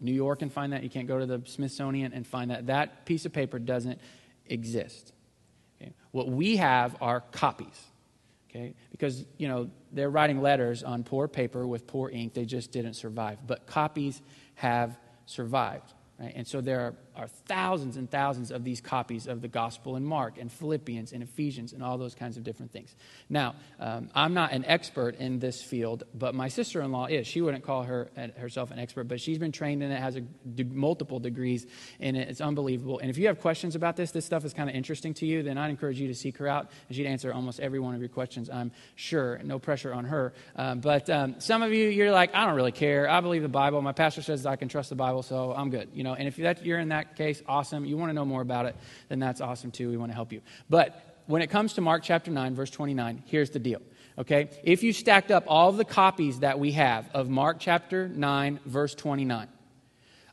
[0.00, 0.82] New York and find that.
[0.82, 2.66] You can't go to the Smithsonian and find that.
[2.66, 4.00] That piece of paper doesn't
[4.46, 5.12] exist.
[5.80, 5.92] Okay?
[6.10, 7.80] What we have are copies.
[8.50, 8.74] Okay?
[8.90, 12.34] Because, you know, they're writing letters on poor paper with poor ink.
[12.34, 13.38] They just didn't survive.
[13.46, 14.20] But copies
[14.54, 15.92] have survived.
[16.20, 16.32] Right?
[16.36, 20.04] And so there are, are, thousands and thousands of these copies of the gospel in
[20.04, 22.94] Mark and Philippians and Ephesians and all those kinds of different things.
[23.28, 27.26] Now, um, I'm not an expert in this field, but my sister in law is.
[27.26, 30.16] She wouldn't call her, uh, herself an expert, but she's been trained in it, has
[30.16, 30.22] a,
[30.64, 31.66] multiple degrees
[32.00, 32.28] in it.
[32.28, 32.98] It's unbelievable.
[32.98, 35.42] And if you have questions about this, this stuff is kind of interesting to you,
[35.42, 38.00] then I'd encourage you to seek her out, and she'd answer almost every one of
[38.00, 39.40] your questions, I'm sure.
[39.44, 40.32] No pressure on her.
[40.56, 43.08] Um, but um, some of you, you're like, I don't really care.
[43.08, 43.80] I believe the Bible.
[43.82, 45.90] My pastor says I can trust the Bible, so I'm good.
[45.94, 47.84] You know, and if that, you're in that case, awesome.
[47.84, 48.76] You want to know more about it,
[49.08, 49.90] then that's awesome too.
[49.90, 50.40] We want to help you.
[50.68, 53.80] But when it comes to Mark chapter 9, verse 29, here's the deal.
[54.18, 54.50] Okay?
[54.62, 58.94] If you stacked up all the copies that we have of Mark chapter 9, verse
[58.94, 59.48] 29,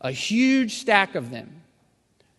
[0.02, 1.62] a huge stack of them,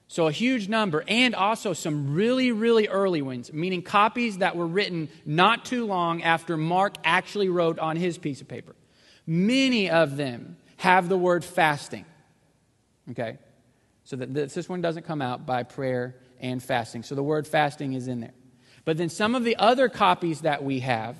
[0.09, 4.67] so a huge number, and also some really, really early ones, meaning copies that were
[4.67, 8.77] written not too long after Mark actually wrote on his piece of paper.
[9.27, 12.05] Many of them have the word fasting.
[13.11, 13.39] Okay?
[14.13, 17.03] So that this one doesn't come out by prayer and fasting.
[17.03, 18.35] So the word fasting is in there.
[18.85, 21.17] But then some of the other copies that we have,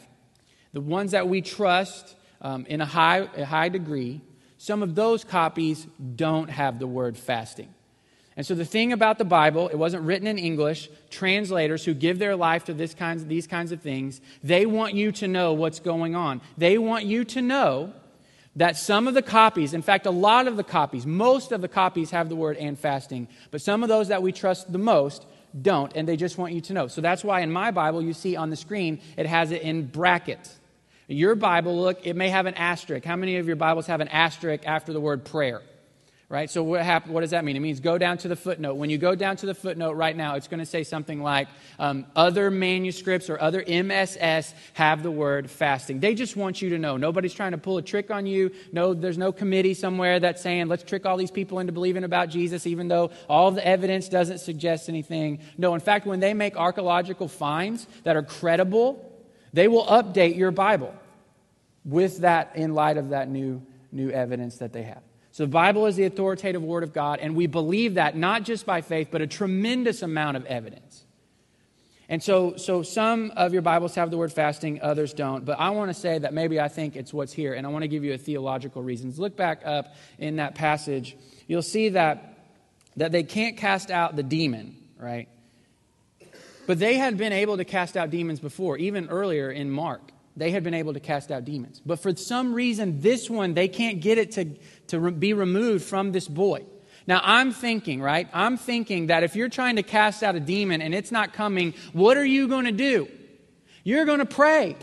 [0.75, 4.21] the ones that we trust um, in a high, a high degree,
[4.59, 5.87] some of those copies
[6.17, 7.73] don't have the word fasting.
[8.37, 10.91] And so the thing about the Bible, it wasn't written in English.
[11.09, 15.13] Translators who give their life to this kinds, these kinds of things, they want you
[15.13, 16.43] to know what's going on.
[16.59, 17.95] They want you to know
[18.57, 21.69] that some of the copies, in fact, a lot of the copies, most of the
[21.69, 25.27] copies have the word and fasting, but some of those that we trust the most
[25.61, 26.87] don't, and they just want you to know.
[26.89, 29.87] So that's why in my Bible, you see on the screen, it has it in
[29.87, 30.59] brackets.
[31.09, 33.05] Your Bible, look, it may have an asterisk.
[33.05, 35.61] How many of your Bibles have an asterisk after the word prayer?
[36.33, 36.49] Right?
[36.49, 37.57] So what, what does that mean?
[37.57, 38.77] It means go down to the footnote.
[38.77, 41.47] When you go down to the footnote right now, it's going to say something like
[41.79, 46.01] um, other manuscripts or other MSS have the word fasting.
[46.01, 46.97] They just want you to know.
[46.97, 48.51] Nobody's trying to pull a trick on you.
[48.73, 52.31] No, there's no committee somewhere that's saying let's trick all these people into believing about
[52.31, 55.39] Jesus, even though all the evidence doesn't suggest anything.
[55.59, 59.07] No, in fact, when they make archaeological finds that are credible,
[59.53, 60.95] they will update your Bible
[61.85, 63.61] with that in light of that new
[63.95, 65.03] new evidence that they have.
[65.33, 68.67] So the Bible is the authoritative word of God, and we believe that not just
[68.67, 71.05] by faith, but a tremendous amount of evidence.
[72.11, 75.47] And so, so some of your Bibles have the word fasting, others don't.
[75.47, 77.83] But I want to say that maybe I think it's what's here, and I want
[77.83, 79.19] to give you a theological reasons.
[79.19, 81.17] Look back up in that passage.
[81.47, 82.39] You'll see that,
[82.97, 85.29] that they can't cast out the demon, right?
[86.67, 90.03] But they had been able to cast out demons before, even earlier in Mark
[90.37, 91.81] they had been able to cast out demons.
[91.85, 94.47] But for some reason, this one, they can't get it to,
[94.89, 96.65] to re- be removed from this boy.
[97.07, 98.29] Now, I'm thinking, right?
[98.33, 101.75] I'm thinking that if you're trying to cast out a demon and it's not coming,
[101.93, 103.09] what are you going to do?
[103.85, 104.77] You're going to pray.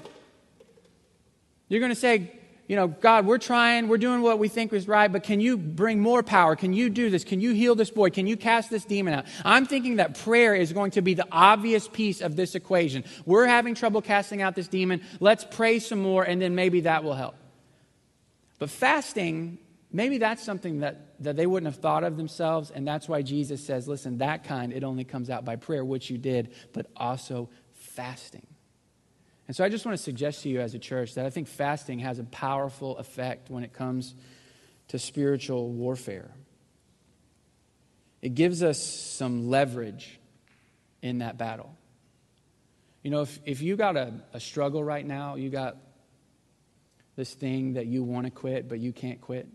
[1.70, 2.39] You're going to say,
[2.70, 5.58] you know, God, we're trying, we're doing what we think is right, but can you
[5.58, 6.56] bring more power?
[6.56, 7.24] Can you do this?
[7.24, 8.12] Can you heal this boy?
[8.12, 9.26] Can you cast this demon out?
[9.44, 13.06] I'm thinking that prayer is going to be the obvious piece of this equation.
[13.26, 15.02] We're having trouble casting out this demon.
[15.20, 17.34] Let's pray some more, and then maybe that will help.
[18.60, 19.58] But fasting,
[19.92, 23.66] maybe that's something that, that they wouldn't have thought of themselves, and that's why Jesus
[23.66, 27.50] says, listen, that kind, it only comes out by prayer, which you did, but also
[27.74, 28.46] fasting.
[29.50, 31.48] And so I just want to suggest to you as a church that I think
[31.48, 34.14] fasting has a powerful effect when it comes
[34.90, 36.30] to spiritual warfare.
[38.22, 40.20] It gives us some leverage
[41.02, 41.76] in that battle.
[43.02, 45.78] You know, if, if you got a, a struggle right now, you got
[47.16, 49.48] this thing that you want to quit, but you can't quit,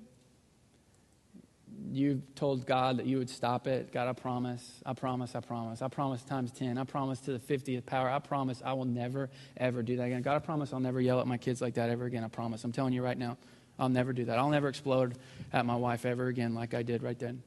[1.93, 3.93] you've told God that you would stop it.
[3.93, 5.82] God, I promise, I promise, I promise.
[5.82, 6.78] I promise times 10.
[6.78, 8.09] I promise to the 50th power.
[8.09, 10.22] I promise I will never, ever do that again.
[10.22, 12.24] God, I promise I'll never yell at my kids like that ever again.
[12.24, 12.64] I promise.
[12.64, 13.37] I'm telling you right now,
[13.78, 14.39] I'll never do that.
[14.39, 15.18] I'll never explode
[15.53, 17.43] at my wife ever again like I did right then.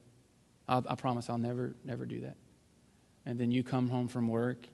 [0.68, 2.36] I'll, I promise I'll never, never do that.
[3.26, 4.68] And then you come home from work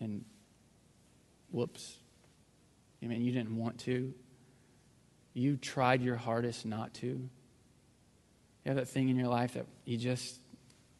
[0.00, 0.24] and
[1.50, 1.96] whoops.
[3.02, 4.14] I mean, you didn't want to.
[5.34, 7.28] You tried your hardest not to
[8.66, 10.40] You have that thing in your life that you just,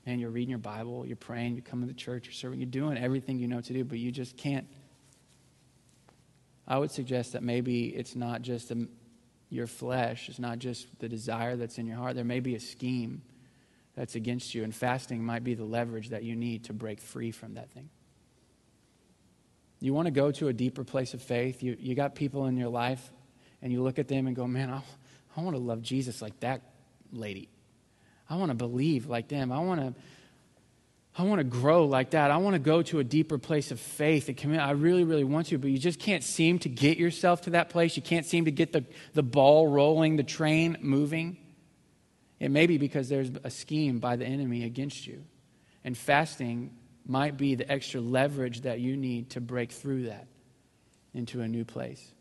[0.07, 2.97] man, you're reading your Bible, you're praying, you're coming to church, you're serving, you're doing
[2.97, 4.69] everything you know to do, but you just can't.
[6.69, 8.71] I would suggest that maybe it's not just
[9.51, 12.15] your flesh, it's not just the desire that's in your heart.
[12.15, 13.23] There may be a scheme
[13.97, 17.33] that's against you, and fasting might be the leverage that you need to break free
[17.33, 17.91] from that thing.
[19.81, 21.65] You want to go to a deeper place of faith.
[21.65, 23.11] You, you got people in your life,
[23.61, 24.83] and you look at them and go, Man, I,
[25.37, 26.63] I want to love Jesus like that
[27.11, 27.49] lady.
[28.29, 29.53] I want to believe like them.
[29.53, 29.95] I want to.
[31.19, 32.31] I want to grow like that.
[32.31, 34.61] I want to go to a deeper place of faith and commit.
[34.61, 37.71] I really, really want to, but you just can't seem to get yourself to that
[37.71, 37.97] place.
[37.97, 41.39] You can't seem to get the, the ball rolling, the train moving.
[42.39, 45.25] It may be because there's a scheme by the enemy against you.
[45.85, 46.73] And fasting
[47.07, 50.27] might be the extra leverage that you need to break through that
[51.15, 52.13] into a new place.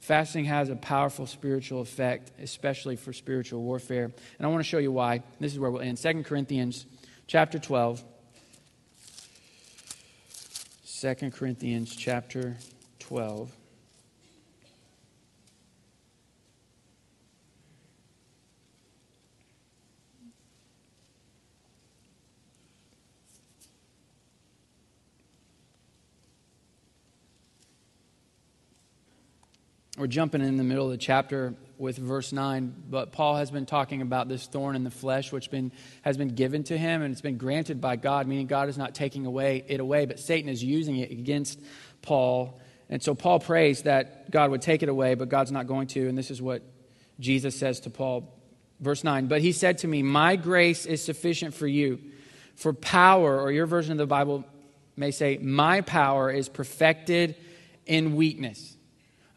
[0.00, 4.04] Fasting has a powerful spiritual effect, especially for spiritual warfare.
[4.04, 5.22] And I want to show you why.
[5.40, 5.98] This is where we'll end.
[5.98, 6.86] 2 Corinthians
[7.26, 8.02] chapter 12.
[11.00, 12.56] 2 Corinthians chapter
[13.00, 13.57] 12.
[29.98, 33.66] We're jumping in the middle of the chapter with verse 9, but Paul has been
[33.66, 35.72] talking about this thorn in the flesh, which been,
[36.02, 38.94] has been given to him, and it's been granted by God, meaning God is not
[38.94, 41.60] taking away it away, but Satan is using it against
[42.00, 42.60] Paul.
[42.88, 46.08] And so Paul prays that God would take it away, but God's not going to.
[46.08, 46.62] And this is what
[47.18, 48.32] Jesus says to Paul.
[48.78, 51.98] Verse 9, but he said to me, My grace is sufficient for you,
[52.54, 54.44] for power, or your version of the Bible
[54.94, 57.34] may say, My power is perfected
[57.84, 58.76] in weakness.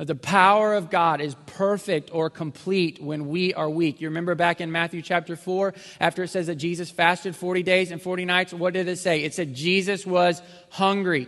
[0.05, 4.01] The power of God is perfect or complete when we are weak.
[4.01, 7.91] You remember back in Matthew chapter 4, after it says that Jesus fasted 40 days
[7.91, 9.23] and 40 nights, what did it say?
[9.23, 10.41] It said Jesus was
[10.71, 11.27] hungry.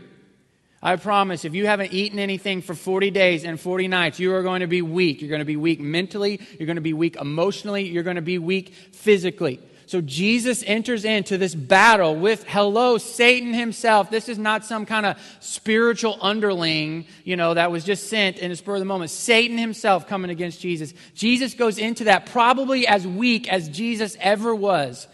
[0.81, 4.41] I promise, if you haven't eaten anything for 40 days and 40 nights, you are
[4.41, 5.21] going to be weak.
[5.21, 8.23] You're going to be weak mentally, you're going to be weak emotionally, you're going to
[8.23, 9.59] be weak physically.
[9.93, 14.09] So Jesus enters into this battle with, hello, Satan himself.
[14.09, 18.49] This is not some kind of spiritual underling, you know, that was just sent in
[18.49, 19.11] the spur of the moment.
[19.11, 20.95] Satan himself coming against Jesus.
[21.13, 25.07] Jesus goes into that probably as weak as Jesus ever was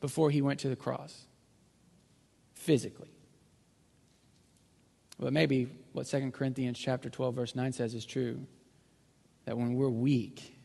[0.00, 1.16] before he went to the cross,
[2.54, 3.14] physically.
[5.16, 8.44] But maybe what 2 Corinthians chapter 12 verse 9 says is true
[9.44, 10.58] that when we're weak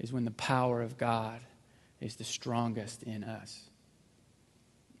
[0.00, 1.40] is when the power of God
[2.00, 3.70] is the strongest in us.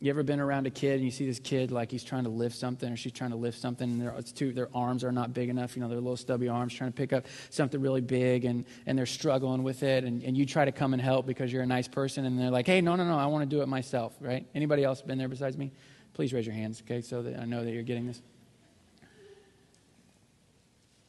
[0.02, 2.30] You ever been around a kid and you see this kid like he's trying to
[2.30, 5.34] lift something or she's trying to lift something and it's too, their arms are not
[5.34, 8.46] big enough, you know, their little stubby arms trying to pick up something really big
[8.46, 11.52] and, and they're struggling with it and, and you try to come and help because
[11.52, 13.60] you're a nice person and they're like, hey, no, no, no, I want to do
[13.60, 14.46] it myself, right?
[14.54, 15.70] Anybody else been there besides me?
[16.14, 18.22] Please raise your hands, okay, so that I know that you're getting this.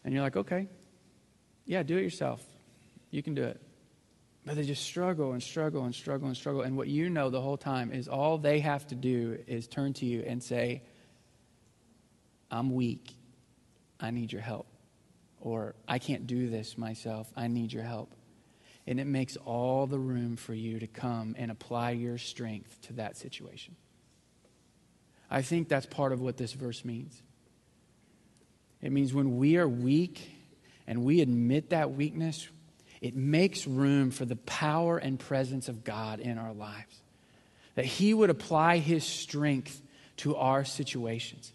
[0.03, 0.67] And you're like, okay,
[1.65, 2.43] yeah, do it yourself.
[3.09, 3.61] You can do it.
[4.45, 6.61] But they just struggle and struggle and struggle and struggle.
[6.61, 9.93] And what you know the whole time is all they have to do is turn
[9.93, 10.81] to you and say,
[12.49, 13.15] I'm weak.
[13.99, 14.67] I need your help.
[15.39, 17.31] Or I can't do this myself.
[17.35, 18.13] I need your help.
[18.87, 22.93] And it makes all the room for you to come and apply your strength to
[22.93, 23.75] that situation.
[25.29, 27.21] I think that's part of what this verse means.
[28.81, 30.31] It means when we are weak
[30.87, 32.49] and we admit that weakness,
[33.01, 37.01] it makes room for the power and presence of God in our lives.
[37.75, 39.81] That He would apply His strength
[40.17, 41.51] to our situations.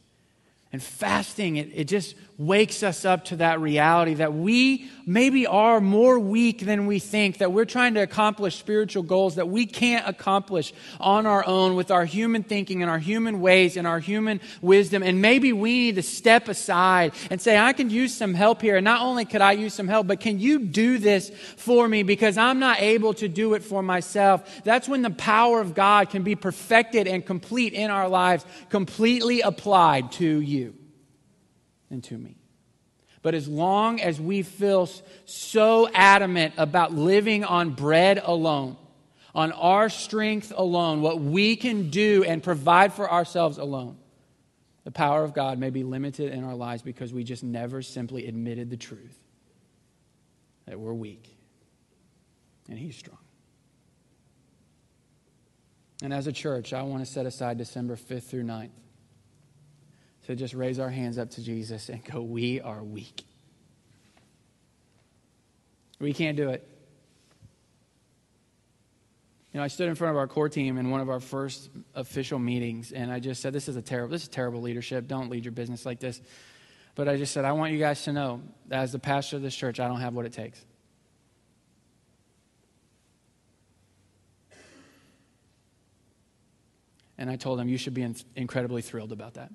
[0.73, 5.81] And fasting, it, it just wakes us up to that reality that we maybe are
[5.81, 10.07] more weak than we think, that we're trying to accomplish spiritual goals that we can't
[10.07, 14.39] accomplish on our own with our human thinking and our human ways and our human
[14.61, 15.03] wisdom.
[15.03, 18.77] And maybe we need to step aside and say, I can use some help here.
[18.77, 22.03] And not only could I use some help, but can you do this for me
[22.03, 24.63] because I'm not able to do it for myself?
[24.65, 29.41] That's when the power of God can be perfected and complete in our lives, completely
[29.41, 30.66] applied to you
[31.91, 32.37] and to me.
[33.23, 34.89] But as long as we feel
[35.25, 38.77] so adamant about living on bread alone,
[39.35, 43.97] on our strength alone, what we can do and provide for ourselves alone,
[44.85, 48.29] the power of God may be limited in our lives because we just never simply
[48.29, 49.19] admitted the truth
[50.67, 51.37] that we're weak
[52.69, 53.19] and He's strong.
[56.03, 58.71] And as a church, I want to set aside December 5th through 9th
[60.27, 63.25] to just raise our hands up to Jesus and go, We are weak.
[65.99, 66.69] We can't do it.
[69.53, 71.71] You know, I stood in front of our core team in one of our first
[71.95, 75.09] official meetings, and I just said, "This is a terrible, this is terrible leadership.
[75.09, 76.21] Don't lead your business like this."
[76.95, 79.43] But I just said, "I want you guys to know, that as the pastor of
[79.43, 80.63] this church, I don't have what it takes."
[87.17, 89.51] And I told them, "You should be incredibly thrilled about that."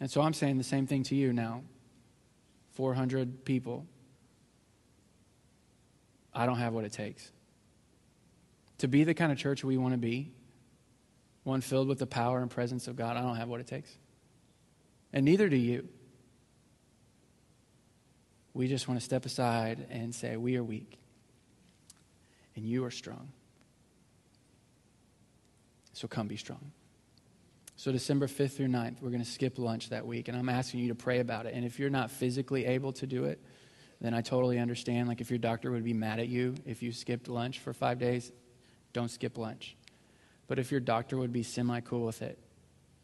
[0.00, 1.62] And so I'm saying the same thing to you now.
[2.74, 3.86] 400 people.
[6.32, 7.30] I don't have what it takes.
[8.78, 10.30] To be the kind of church we want to be,
[11.42, 13.90] one filled with the power and presence of God, I don't have what it takes.
[15.12, 15.88] And neither do you.
[18.54, 20.98] We just want to step aside and say, We are weak,
[22.54, 23.32] and you are strong.
[25.92, 26.70] So come be strong.
[27.78, 30.80] So, December 5th through 9th, we're going to skip lunch that week, and I'm asking
[30.80, 31.54] you to pray about it.
[31.54, 33.40] And if you're not physically able to do it,
[34.00, 35.06] then I totally understand.
[35.06, 38.00] Like, if your doctor would be mad at you if you skipped lunch for five
[38.00, 38.32] days,
[38.92, 39.76] don't skip lunch.
[40.48, 42.36] But if your doctor would be semi cool with it,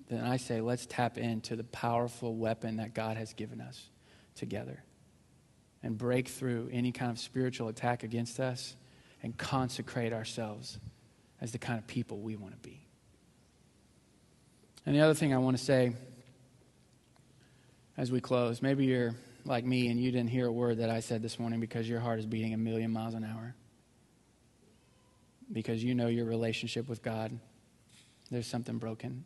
[0.08, 3.90] then I say let's tap into the powerful weapon that God has given us
[4.34, 4.82] together
[5.84, 8.74] and break through any kind of spiritual attack against us
[9.22, 10.80] and consecrate ourselves
[11.40, 12.83] as the kind of people we want to be.
[14.86, 15.92] And the other thing I want to say
[17.96, 19.14] as we close, maybe you're
[19.44, 22.00] like me and you didn't hear a word that I said this morning because your
[22.00, 23.54] heart is beating a million miles an hour.
[25.52, 27.38] Because you know your relationship with God,
[28.30, 29.24] there's something broken.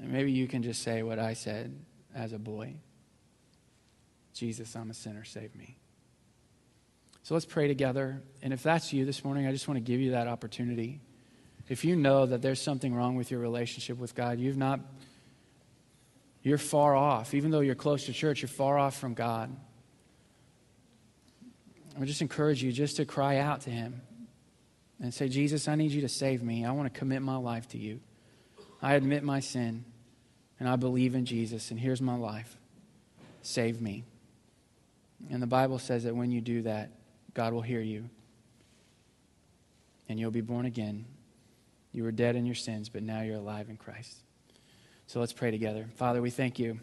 [0.00, 1.78] And maybe you can just say what I said
[2.14, 2.74] as a boy
[4.34, 5.76] Jesus, I'm a sinner, save me.
[7.22, 8.20] So let's pray together.
[8.42, 11.00] And if that's you this morning, I just want to give you that opportunity.
[11.68, 14.80] If you know that there's something wrong with your relationship with God, you've not,
[16.42, 17.32] you're far off.
[17.32, 19.54] Even though you're close to church, you're far off from God.
[21.96, 24.02] I would just encourage you just to cry out to Him
[25.00, 26.64] and say, Jesus, I need you to save me.
[26.64, 28.00] I want to commit my life to you.
[28.82, 29.84] I admit my sin,
[30.60, 32.58] and I believe in Jesus, and here's my life.
[33.40, 34.04] Save me.
[35.30, 36.90] And the Bible says that when you do that,
[37.32, 38.10] God will hear you,
[40.08, 41.06] and you'll be born again
[41.94, 44.18] you were dead in your sins, but now you're alive in Christ.
[45.06, 45.86] So let's pray together.
[45.94, 46.80] Father, we thank you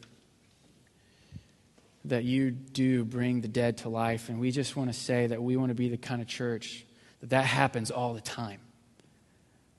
[2.05, 4.29] that you do bring the dead to life.
[4.29, 6.85] And we just want to say that we want to be the kind of church
[7.19, 8.61] that that happens all the time.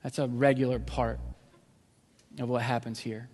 [0.03, 1.19] That's a regular part
[2.39, 3.27] of what happens here.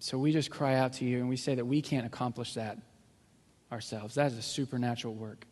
[0.00, 2.78] So we just cry out to you and we say that we can't accomplish that
[3.72, 4.14] ourselves.
[4.14, 5.46] That is a supernatural work.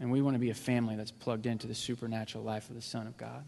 [0.00, 2.82] And we want to be a family that's plugged into the supernatural life of the
[2.82, 3.44] Son of God.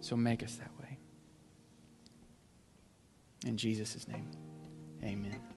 [0.00, 0.98] So make us that way.
[3.46, 4.30] In Jesus' name,
[5.02, 5.53] amen.